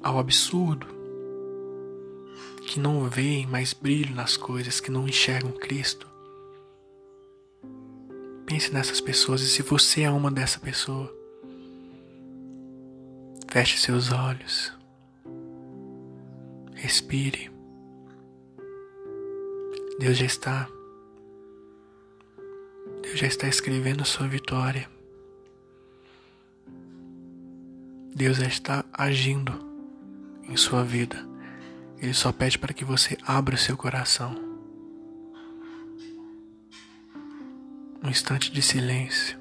ao 0.02 0.18
absurdo, 0.18 1.01
que 2.68 2.80
não 2.80 3.10
veem 3.10 3.48
mais 3.48 3.74
brilho 3.74 4.16
nas 4.16 4.38
coisas, 4.38 4.80
que 4.80 4.92
não 4.92 5.08
enxergam 5.08 5.52
Cristo. 5.52 6.08
Pense 8.46 8.72
nessas 8.72 9.02
pessoas 9.02 9.42
e 9.42 9.48
se 9.48 9.62
você 9.62 10.02
é 10.02 10.12
uma 10.12 10.30
dessa 10.30 10.60
pessoa, 10.60 11.14
feche 13.50 13.78
seus 13.78 14.12
olhos, 14.12 14.72
respire. 16.76 17.50
Deus 20.00 20.18
já 20.18 20.26
está, 20.26 20.70
Deus 23.02 23.20
já 23.20 23.28
está 23.28 23.48
escrevendo 23.48 24.06
sua 24.06 24.28
vitória. 24.28 24.90
Deus 28.14 28.38
já 28.38 28.48
está 28.48 28.86
agindo 28.94 29.54
em 30.48 30.58
sua 30.58 30.84
vida. 30.84 31.31
Ele 32.02 32.16
só 32.16 32.32
pede 32.32 32.58
para 32.58 32.74
que 32.74 32.84
você 32.84 33.16
abra 33.28 33.56
seu 33.56 33.78
coração. 33.78 34.36
Um 38.04 38.10
instante 38.10 38.52
de 38.52 38.60
silêncio. 38.60 39.40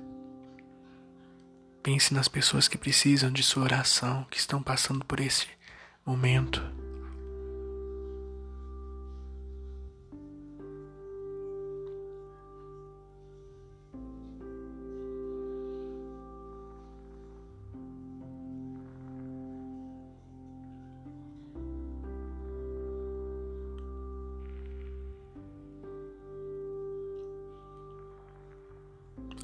Pense 1.83 2.13
nas 2.13 2.29
pessoas 2.29 2.69
que 2.69 2.77
precisam 2.77 3.33
de 3.33 3.43
sua 3.43 3.63
oração, 3.63 4.27
que 4.31 4.37
estão 4.37 4.63
passando 4.63 5.07
por 5.07 5.21
esse 5.21 5.47
momento. 6.05 6.63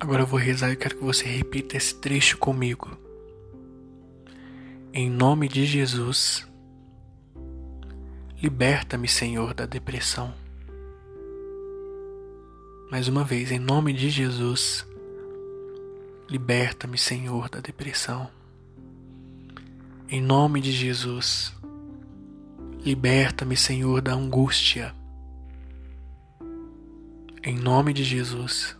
Agora 0.06 0.22
eu 0.22 0.26
vou 0.26 0.38
rezar 0.38 0.70
e 0.70 0.76
quero 0.76 0.98
que 0.98 1.02
você 1.02 1.26
repita 1.26 1.76
esse 1.76 1.92
trecho 1.96 2.38
comigo. 2.38 2.96
Em 4.92 5.10
nome 5.10 5.48
de 5.48 5.66
Jesus, 5.66 6.46
liberta-me, 8.40 9.08
Senhor, 9.08 9.52
da 9.52 9.66
depressão. 9.66 10.32
Mais 12.88 13.08
uma 13.08 13.24
vez, 13.24 13.50
em 13.50 13.58
nome 13.58 13.92
de 13.92 14.08
Jesus, 14.08 14.86
liberta-me, 16.30 16.96
Senhor, 16.96 17.48
da 17.48 17.58
depressão. 17.58 18.30
Em 20.08 20.22
nome 20.22 20.60
de 20.60 20.70
Jesus, 20.70 21.52
liberta-me, 22.78 23.56
Senhor, 23.56 24.00
da 24.00 24.14
angústia. 24.14 24.94
Em 27.42 27.58
nome 27.58 27.92
de 27.92 28.04
Jesus, 28.04 28.76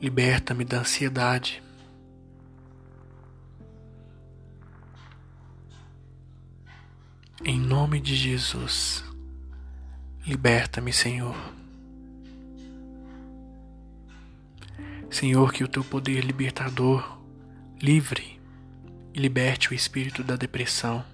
Liberta-me 0.00 0.64
da 0.64 0.80
ansiedade. 0.80 1.62
Em 7.44 7.58
nome 7.58 8.00
de 8.00 8.14
Jesus, 8.14 9.04
liberta-me, 10.26 10.92
Senhor. 10.92 11.36
Senhor, 15.10 15.52
que 15.52 15.62
o 15.62 15.68
teu 15.68 15.84
poder 15.84 16.24
libertador 16.24 17.18
livre 17.80 18.40
e 19.12 19.20
liberte 19.20 19.70
o 19.70 19.74
espírito 19.74 20.24
da 20.24 20.36
depressão, 20.36 21.04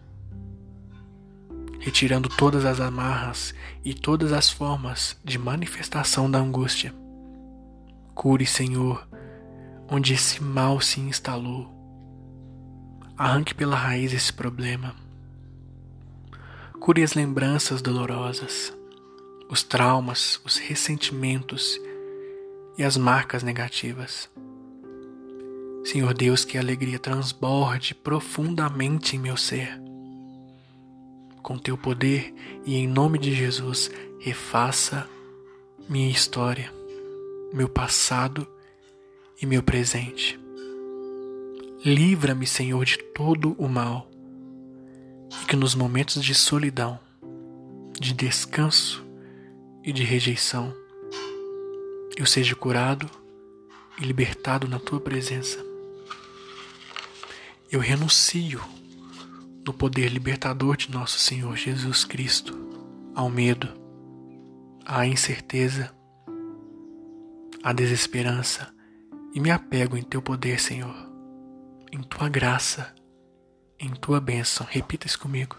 retirando 1.80 2.28
todas 2.28 2.64
as 2.64 2.80
amarras 2.80 3.54
e 3.84 3.92
todas 3.92 4.32
as 4.32 4.48
formas 4.48 5.18
de 5.24 5.38
manifestação 5.38 6.30
da 6.30 6.38
angústia 6.38 6.94
Cure, 8.20 8.44
Senhor, 8.44 9.08
onde 9.88 10.12
esse 10.12 10.42
mal 10.42 10.78
se 10.78 11.00
instalou. 11.00 11.74
Arranque 13.16 13.54
pela 13.54 13.74
raiz 13.74 14.12
esse 14.12 14.30
problema. 14.30 14.94
Cure 16.78 17.02
as 17.02 17.14
lembranças 17.14 17.80
dolorosas, 17.80 18.76
os 19.48 19.62
traumas, 19.62 20.38
os 20.44 20.58
ressentimentos 20.58 21.80
e 22.76 22.84
as 22.84 22.94
marcas 22.94 23.42
negativas. 23.42 24.28
Senhor 25.82 26.12
Deus, 26.12 26.44
que 26.44 26.58
a 26.58 26.60
alegria 26.60 26.98
transborde 26.98 27.94
profundamente 27.94 29.16
em 29.16 29.18
meu 29.18 29.38
ser. 29.38 29.80
Com 31.42 31.56
teu 31.56 31.78
poder 31.78 32.34
e 32.66 32.76
em 32.76 32.86
nome 32.86 33.18
de 33.18 33.34
Jesus, 33.34 33.90
refaça 34.20 35.08
minha 35.88 36.10
história 36.10 36.79
meu 37.52 37.68
passado 37.68 38.46
e 39.40 39.46
meu 39.46 39.62
presente. 39.62 40.38
Livra-me, 41.84 42.46
Senhor, 42.46 42.84
de 42.84 42.98
todo 42.98 43.52
o 43.58 43.68
mal 43.68 44.10
e 45.42 45.46
que 45.46 45.56
nos 45.56 45.74
momentos 45.74 46.22
de 46.22 46.34
solidão, 46.34 46.98
de 47.98 48.12
descanso 48.12 49.04
e 49.82 49.92
de 49.92 50.04
rejeição, 50.04 50.74
eu 52.16 52.26
seja 52.26 52.54
curado 52.54 53.08
e 54.00 54.04
libertado 54.04 54.68
na 54.68 54.78
tua 54.78 55.00
presença. 55.00 55.58
Eu 57.70 57.80
renuncio 57.80 58.60
no 59.64 59.72
poder 59.72 60.08
libertador 60.08 60.76
de 60.76 60.90
nosso 60.90 61.18
Senhor 61.18 61.56
Jesus 61.56 62.04
Cristo 62.04 62.58
ao 63.14 63.30
medo, 63.30 63.68
à 64.84 65.06
incerteza 65.06 65.94
a 67.62 67.72
desesperança 67.72 68.72
e 69.34 69.40
me 69.40 69.50
apego 69.50 69.96
em 69.96 70.02
teu 70.02 70.22
poder, 70.22 70.60
Senhor, 70.60 70.94
em 71.92 72.02
tua 72.02 72.28
graça, 72.28 72.94
em 73.78 73.90
tua 73.90 74.20
bênção. 74.20 74.66
Repita 74.68 75.06
isso 75.06 75.18
comigo. 75.18 75.56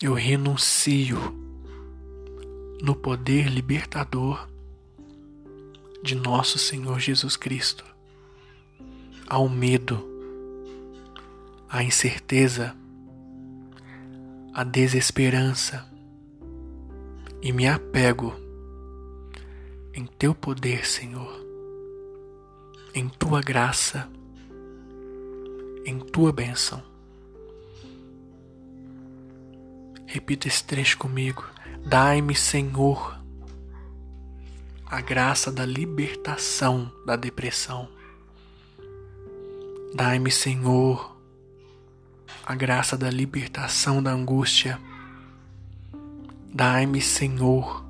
Eu 0.00 0.14
renuncio 0.14 1.18
no 2.82 2.94
poder 2.94 3.48
libertador 3.48 4.48
de 6.02 6.14
nosso 6.14 6.58
Senhor 6.58 7.00
Jesus 7.00 7.36
Cristo, 7.36 7.84
ao 9.26 9.48
medo, 9.48 10.06
à 11.68 11.82
incerteza, 11.82 12.76
à 14.54 14.62
desesperança 14.62 15.88
e 17.42 17.52
me 17.52 17.66
apego 17.66 18.47
em 19.98 20.06
teu 20.06 20.32
poder, 20.32 20.86
Senhor, 20.86 21.44
em 22.94 23.08
tua 23.08 23.40
graça, 23.40 24.08
em 25.84 25.98
tua 25.98 26.32
bênção. 26.32 26.80
Repita 30.06 30.46
esse 30.46 30.62
trecho 30.62 30.96
comigo. 30.98 31.44
Dai-me, 31.84 32.32
Senhor, 32.36 33.18
a 34.86 35.00
graça 35.00 35.50
da 35.50 35.66
libertação 35.66 36.92
da 37.04 37.16
depressão. 37.16 37.88
Dai-me, 39.96 40.30
Senhor, 40.30 41.16
a 42.46 42.54
graça 42.54 42.96
da 42.96 43.10
libertação 43.10 44.00
da 44.00 44.12
angústia. 44.12 44.80
Dai-me, 46.54 47.00
Senhor, 47.00 47.87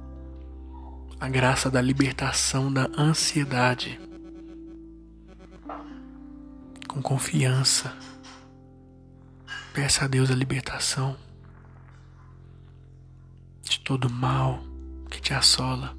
a 1.20 1.28
graça 1.28 1.68
da 1.68 1.80
libertação 1.80 2.72
da 2.72 2.88
ansiedade. 2.96 4.00
Com 6.86 7.02
confiança, 7.02 7.96
peça 9.74 10.04
a 10.04 10.08
Deus 10.08 10.30
a 10.30 10.34
libertação 10.34 11.16
de 13.62 13.80
todo 13.80 14.08
mal 14.08 14.62
que 15.10 15.20
te 15.20 15.34
assola, 15.34 15.96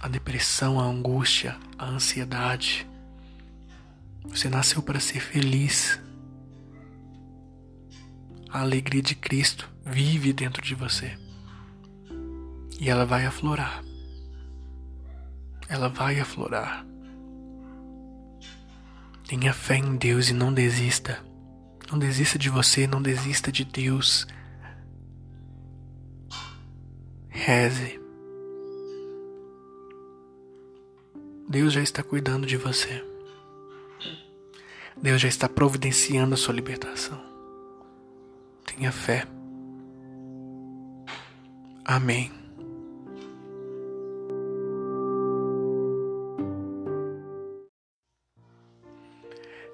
a 0.00 0.08
depressão, 0.08 0.80
a 0.80 0.84
angústia, 0.84 1.58
a 1.76 1.86
ansiedade. 1.86 2.86
Você 4.26 4.48
nasceu 4.48 4.80
para 4.80 5.00
ser 5.00 5.20
feliz. 5.20 6.00
A 8.48 8.60
alegria 8.60 9.02
de 9.02 9.14
Cristo 9.14 9.68
vive 9.84 10.32
dentro 10.32 10.62
de 10.62 10.74
você 10.74 11.18
e 12.82 12.90
ela 12.90 13.06
vai 13.06 13.24
aflorar. 13.24 13.80
Ela 15.68 15.88
vai 15.88 16.18
aflorar. 16.18 16.84
Tenha 19.28 19.54
fé 19.54 19.76
em 19.76 19.96
Deus 19.96 20.30
e 20.30 20.34
não 20.34 20.52
desista. 20.52 21.24
Não 21.88 21.96
desista 21.96 22.36
de 22.36 22.50
você, 22.50 22.88
não 22.88 23.00
desista 23.00 23.52
de 23.52 23.64
Deus. 23.64 24.26
Reze. 27.28 28.00
Deus 31.48 31.72
já 31.72 31.82
está 31.82 32.02
cuidando 32.02 32.48
de 32.48 32.56
você. 32.56 33.04
Deus 35.00 35.20
já 35.20 35.28
está 35.28 35.48
providenciando 35.48 36.34
a 36.34 36.36
sua 36.36 36.52
libertação. 36.52 37.22
Tenha 38.66 38.90
fé. 38.90 39.24
Amém. 41.84 42.41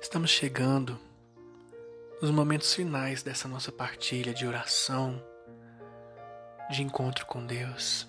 Estamos 0.08 0.30
chegando 0.30 0.98
nos 2.22 2.30
momentos 2.30 2.72
finais 2.72 3.22
dessa 3.22 3.46
nossa 3.46 3.70
partilha 3.70 4.32
de 4.32 4.46
oração, 4.46 5.22
de 6.70 6.82
encontro 6.82 7.26
com 7.26 7.44
Deus. 7.44 8.08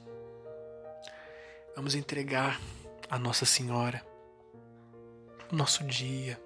Vamos 1.76 1.96
entregar 1.96 2.58
a 3.10 3.20
Nossa 3.20 3.46
Senhora 3.46 4.02
o 5.52 5.56
nosso 5.58 5.84
dia, 5.84 6.42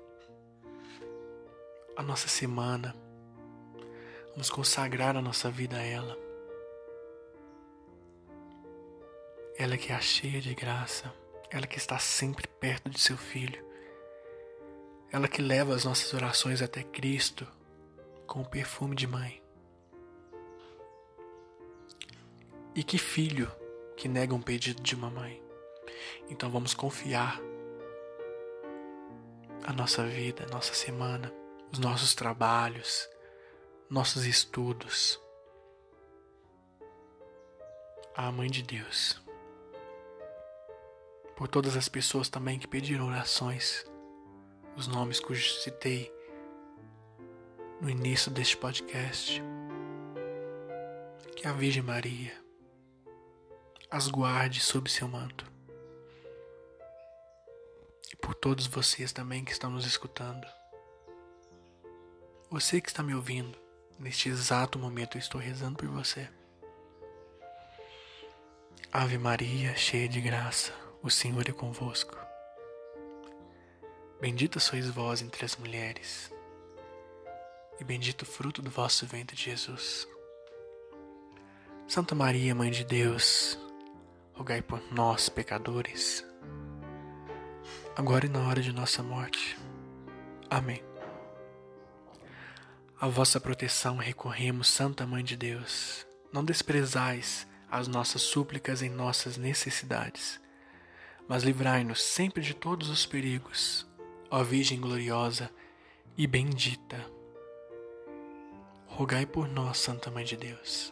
a 1.96 2.02
nossa 2.02 2.28
semana. 2.28 2.96
Vamos 4.32 4.50
consagrar 4.50 5.16
a 5.16 5.22
nossa 5.22 5.52
vida 5.52 5.78
a 5.78 5.84
ela. 5.84 6.18
Ela 9.56 9.78
que 9.78 9.94
é 9.94 10.02
cheia 10.02 10.42
de 10.42 10.56
graça, 10.56 11.14
ela 11.52 11.68
que 11.68 11.78
está 11.78 12.00
sempre 12.00 12.48
perto 12.48 12.90
de 12.90 13.00
seu 13.00 13.16
filho, 13.16 13.64
ela 15.14 15.28
que 15.28 15.44
leva 15.44 15.76
as 15.76 15.86
nossas 15.86 16.12
orações 16.12 16.60
até 16.60 16.82
Cristo 16.82 17.48
com 18.26 18.42
o 18.42 18.50
perfume 18.50 18.96
de 18.96 19.06
mãe. 19.06 19.40
E 22.74 22.84
que 22.84 22.98
filho 22.98 23.52
que 23.96 24.08
nega 24.08 24.34
um 24.34 24.42
pedido 24.42 24.82
de 24.82 24.96
uma 24.96 25.12
mãe? 25.12 25.40
Então 26.32 26.50
vamos 26.50 26.74
confiar 26.74 27.40
a 29.64 29.72
nossa 29.72 30.04
vida, 30.04 30.48
a 30.50 30.52
nossa 30.52 30.74
semana, 30.74 31.32
os 31.72 31.78
nossos 31.78 32.16
trabalhos, 32.16 33.08
nossos 33.88 34.26
estudos 34.26 35.22
à 38.16 38.32
Mãe 38.32 38.50
de 38.50 38.64
Deus. 38.64 39.22
Por 41.36 41.48
todas 41.48 41.78
as 41.78 41.88
pessoas 41.88 42.30
também 42.30 42.58
que 42.58 42.68
pediram 42.68 43.06
orações, 43.06 43.86
os 44.76 44.88
nomes 44.88 45.20
cujos 45.20 45.64
citei 45.64 46.12
no 47.80 47.90
início 47.90 48.32
deste 48.32 48.58
podcast. 48.58 49.42
Que 51.36 51.48
a 51.48 51.54
Virgem 51.54 51.84
Maria 51.84 52.44
as 53.94 54.08
guarde 54.08 54.60
sob 54.60 54.90
seu 54.90 55.08
manto. 55.08 55.46
E 58.12 58.16
por 58.16 58.34
todos 58.34 58.66
vocês 58.66 59.12
também 59.12 59.46
que 59.46 59.52
estão 59.52 59.70
nos 59.70 59.86
escutando. 59.86 60.48
Você 62.50 62.82
que 62.82 62.90
está 62.90 63.04
me 63.04 63.14
ouvindo, 63.14 63.56
neste 64.00 64.30
exato 64.30 64.80
momento 64.80 65.16
eu 65.16 65.20
estou 65.20 65.40
rezando 65.40 65.78
por 65.78 65.88
você. 65.90 66.28
Ave 68.92 69.20
Maria, 69.20 69.76
cheia 69.76 70.10
de 70.10 70.22
graça, 70.22 70.74
o 71.04 71.12
Senhor 71.12 71.48
é 71.48 71.52
convosco. 71.52 72.23
Bendita 74.24 74.58
sois 74.58 74.88
vós 74.88 75.22
entre 75.22 75.44
as 75.44 75.58
mulheres, 75.58 76.32
e 77.78 77.84
bendito 77.84 78.22
o 78.22 78.26
fruto 78.26 78.62
do 78.62 78.70
vosso 78.70 79.06
ventre, 79.06 79.36
Jesus. 79.36 80.08
Santa 81.90 82.16
Maria, 82.16 82.56
Mãe 82.56 82.72
de 82.72 82.86
Deus, 82.86 83.60
rogai 84.34 84.62
por 84.62 84.82
nós, 84.94 85.28
pecadores, 85.28 86.26
agora 87.98 88.26
e 88.26 88.30
na 88.30 88.48
hora 88.48 88.62
de 88.62 88.72
nossa 88.72 89.04
morte. 89.04 89.60
Amém. 90.50 90.82
A 93.02 93.10
vossa 93.10 93.42
proteção 93.42 93.98
recorremos, 93.98 94.70
Santa 94.70 95.06
Mãe 95.06 95.22
de 95.22 95.36
Deus. 95.36 96.08
Não 96.32 96.46
desprezais 96.46 97.46
as 97.70 97.90
nossas 97.90 98.22
súplicas 98.22 98.82
em 98.82 98.90
nossas 98.90 99.36
necessidades, 99.36 100.40
mas 101.28 101.44
livrai-nos 101.44 102.02
sempre 102.02 102.42
de 102.42 102.54
todos 102.54 102.88
os 102.88 103.06
perigos, 103.06 103.86
ó 104.34 104.42
Virgem 104.42 104.82
gloriosa 104.82 105.52
e 106.18 106.26
bendita. 106.26 107.06
Rogai 108.88 109.28
por 109.28 109.48
nós, 109.48 109.78
Santa 109.78 110.10
Mãe 110.10 110.26
de 110.26 110.36
Deus, 110.36 110.92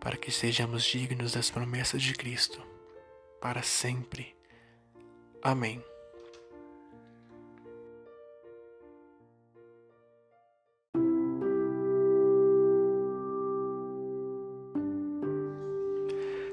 para 0.00 0.16
que 0.16 0.32
sejamos 0.32 0.82
dignos 0.82 1.30
das 1.30 1.48
promessas 1.48 2.02
de 2.02 2.12
Cristo, 2.12 2.60
para 3.40 3.62
sempre. 3.62 4.34
Amém. 5.40 5.80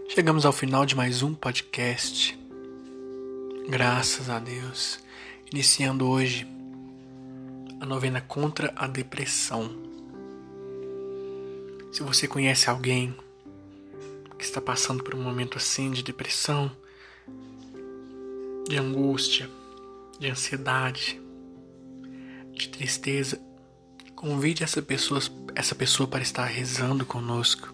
Chegamos 0.10 0.46
ao 0.46 0.54
final 0.54 0.86
de 0.86 0.96
mais 0.96 1.24
um 1.24 1.34
podcast. 1.34 2.38
Graças 3.68 4.30
a 4.30 4.38
Deus. 4.38 5.00
Iniciando 5.52 6.08
hoje 6.08 6.48
a 7.82 7.86
novena 7.86 8.22
contra 8.22 8.72
a 8.74 8.88
depressão. 8.88 9.70
Se 11.92 12.02
você 12.04 12.26
conhece 12.26 12.70
alguém 12.70 13.14
que 14.38 14.46
está 14.46 14.62
passando 14.62 15.04
por 15.04 15.14
um 15.14 15.22
momento 15.22 15.58
assim 15.58 15.92
de 15.92 16.04
depressão, 16.04 16.72
de 18.66 18.78
angústia, 18.78 19.50
de 20.18 20.30
ansiedade, 20.30 21.22
de 22.54 22.70
tristeza, 22.70 23.38
convide 24.16 24.64
essa 24.64 24.82
pessoa, 24.82 25.20
essa 25.54 25.76
pessoa 25.76 26.08
para 26.08 26.22
estar 26.22 26.46
rezando 26.46 27.06
conosco 27.06 27.74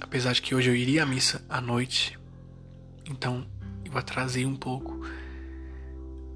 Apesar 0.00 0.32
de 0.32 0.40
que 0.40 0.54
hoje 0.54 0.70
eu 0.70 0.74
iria 0.74 1.02
à 1.02 1.06
missa 1.06 1.44
à 1.48 1.60
noite, 1.60 2.18
então 3.08 3.46
eu 3.84 3.96
atrasei 3.96 4.46
um 4.46 4.56
pouco. 4.56 5.00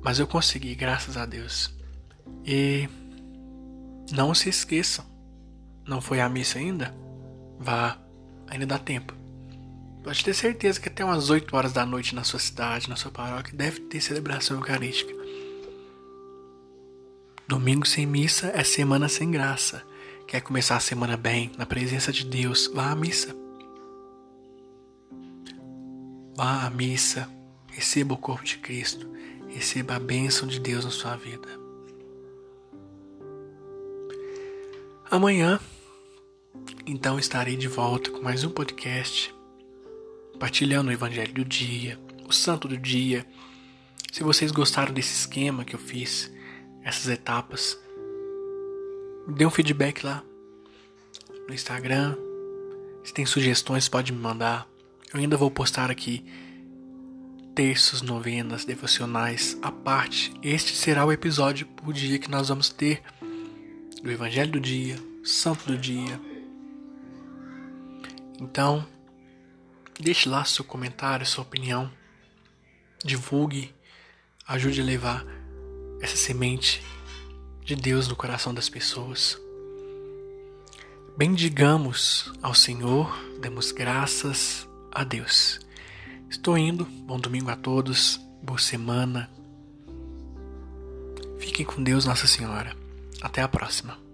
Mas 0.03 0.19
eu 0.19 0.27
consegui, 0.27 0.75
graças 0.75 1.17
a 1.17 1.25
Deus. 1.25 1.75
E 2.45 2.89
não 4.13 4.35
se 4.35 4.49
esqueçam, 4.49 5.05
não 5.87 6.01
foi 6.01 6.21
a 6.21 6.29
missa 6.29 6.59
ainda? 6.59 6.95
Vá, 7.59 7.99
ainda 8.47 8.67
dá 8.67 8.79
tempo. 8.79 9.15
Pode 10.03 10.23
ter 10.25 10.35
certeza 10.35 10.81
que 10.81 10.89
até 10.89 11.05
umas 11.05 11.31
8 11.31 11.55
horas 11.55 11.73
da 11.73 11.85
noite 11.85 12.15
na 12.15 12.25
sua 12.25 12.39
cidade, 12.39 12.89
na 12.89 12.97
sua 12.97 13.11
paróquia, 13.11 13.57
deve 13.57 13.81
ter 13.81 14.01
celebração 14.01 14.57
eucarística. 14.57 15.13
Domingo 17.51 17.85
sem 17.85 18.07
missa 18.07 18.53
é 18.55 18.63
semana 18.63 19.09
sem 19.09 19.29
graça. 19.29 19.83
Quer 20.25 20.41
começar 20.41 20.77
a 20.77 20.81
semana 20.81 21.17
bem, 21.17 21.51
na 21.59 21.67
presença 21.67 22.13
de 22.13 22.25
Deus, 22.25 22.71
vá 22.73 22.93
à 22.93 22.95
missa. 22.95 23.37
Vá 26.37 26.65
à 26.65 26.71
missa, 26.71 27.29
receba 27.73 28.15
o 28.15 28.17
corpo 28.17 28.45
de 28.45 28.57
Cristo, 28.59 29.11
receba 29.49 29.97
a 29.97 29.99
bênção 29.99 30.47
de 30.47 30.61
Deus 30.61 30.85
na 30.85 30.93
sua 30.93 31.17
vida. 31.17 31.49
Amanhã, 35.11 35.59
então, 36.87 37.19
estarei 37.19 37.57
de 37.57 37.67
volta 37.67 38.13
com 38.13 38.23
mais 38.23 38.45
um 38.45 38.51
podcast 38.51 39.35
partilhando 40.39 40.91
o 40.91 40.93
Evangelho 40.93 41.35
do 41.35 41.45
dia, 41.45 41.99
o 42.29 42.33
Santo 42.33 42.69
do 42.69 42.79
dia. 42.79 43.27
Se 44.13 44.23
vocês 44.23 44.53
gostaram 44.53 44.95
desse 44.95 45.15
esquema 45.15 45.65
que 45.65 45.75
eu 45.75 45.81
fiz, 45.81 46.31
essas 46.83 47.09
etapas, 47.09 47.79
dê 49.29 49.45
um 49.45 49.51
feedback 49.51 50.05
lá 50.05 50.23
no 51.47 51.55
Instagram. 51.55 52.17
Se 53.05 53.13
tem 53.13 53.27
sugestões, 53.27 53.89
pode 53.89 54.13
me 54.13 54.19
mandar. 54.19 54.69
Eu 55.13 55.21
ainda 55.21 55.37
vou 55.37 55.51
postar 55.51 55.91
aqui 55.91 56.25
terços, 57.55 58.03
novenas, 58.03 58.65
devocionais 58.65 59.59
à 59.63 59.71
parte. 59.71 60.33
Este 60.43 60.77
será 60.77 61.05
o 61.05 61.13
episódio 61.13 61.67
por 61.67 61.93
dia 61.93 62.19
que 62.19 62.31
nós 62.31 62.49
vamos 62.49 62.69
ter 62.69 63.03
do 64.03 64.11
Evangelho 64.11 64.53
do 64.53 64.61
dia, 64.61 64.97
Santo 65.25 65.67
do 65.67 65.77
dia. 65.77 66.21
Então, 68.41 68.87
Deixe 70.01 70.31
lá 70.31 70.45
seu 70.47 70.65
comentário, 70.65 71.27
sua 71.27 71.43
opinião. 71.43 71.93
Divulgue, 73.05 73.75
ajude 74.47 74.81
a 74.81 74.85
levar 74.85 75.27
essa 76.01 76.17
semente 76.17 76.83
de 77.65 77.77
Deus 77.77 78.09
no 78.09 78.17
coração 78.17 78.53
das 78.53 78.69
pessoas. 78.69 79.39
Bendigamos 81.17 82.33
ao 82.43 82.55
Senhor, 82.55 83.15
demos 83.41 83.73
graças 83.73 84.69
a 84.91 85.05
Deus. 85.05 85.61
Estou 86.29 86.57
indo, 86.57 86.85
bom 86.85 87.19
domingo 87.19 87.51
a 87.51 87.57
todos, 87.57 88.21
boa 88.43 88.59
semana. 88.59 89.31
Fiquem 91.39 91.67
com 91.67 91.83
Deus, 91.83 92.05
Nossa 92.05 92.27
Senhora. 92.27 92.77
Até 93.21 93.43
a 93.43 93.49
próxima. 93.49 94.10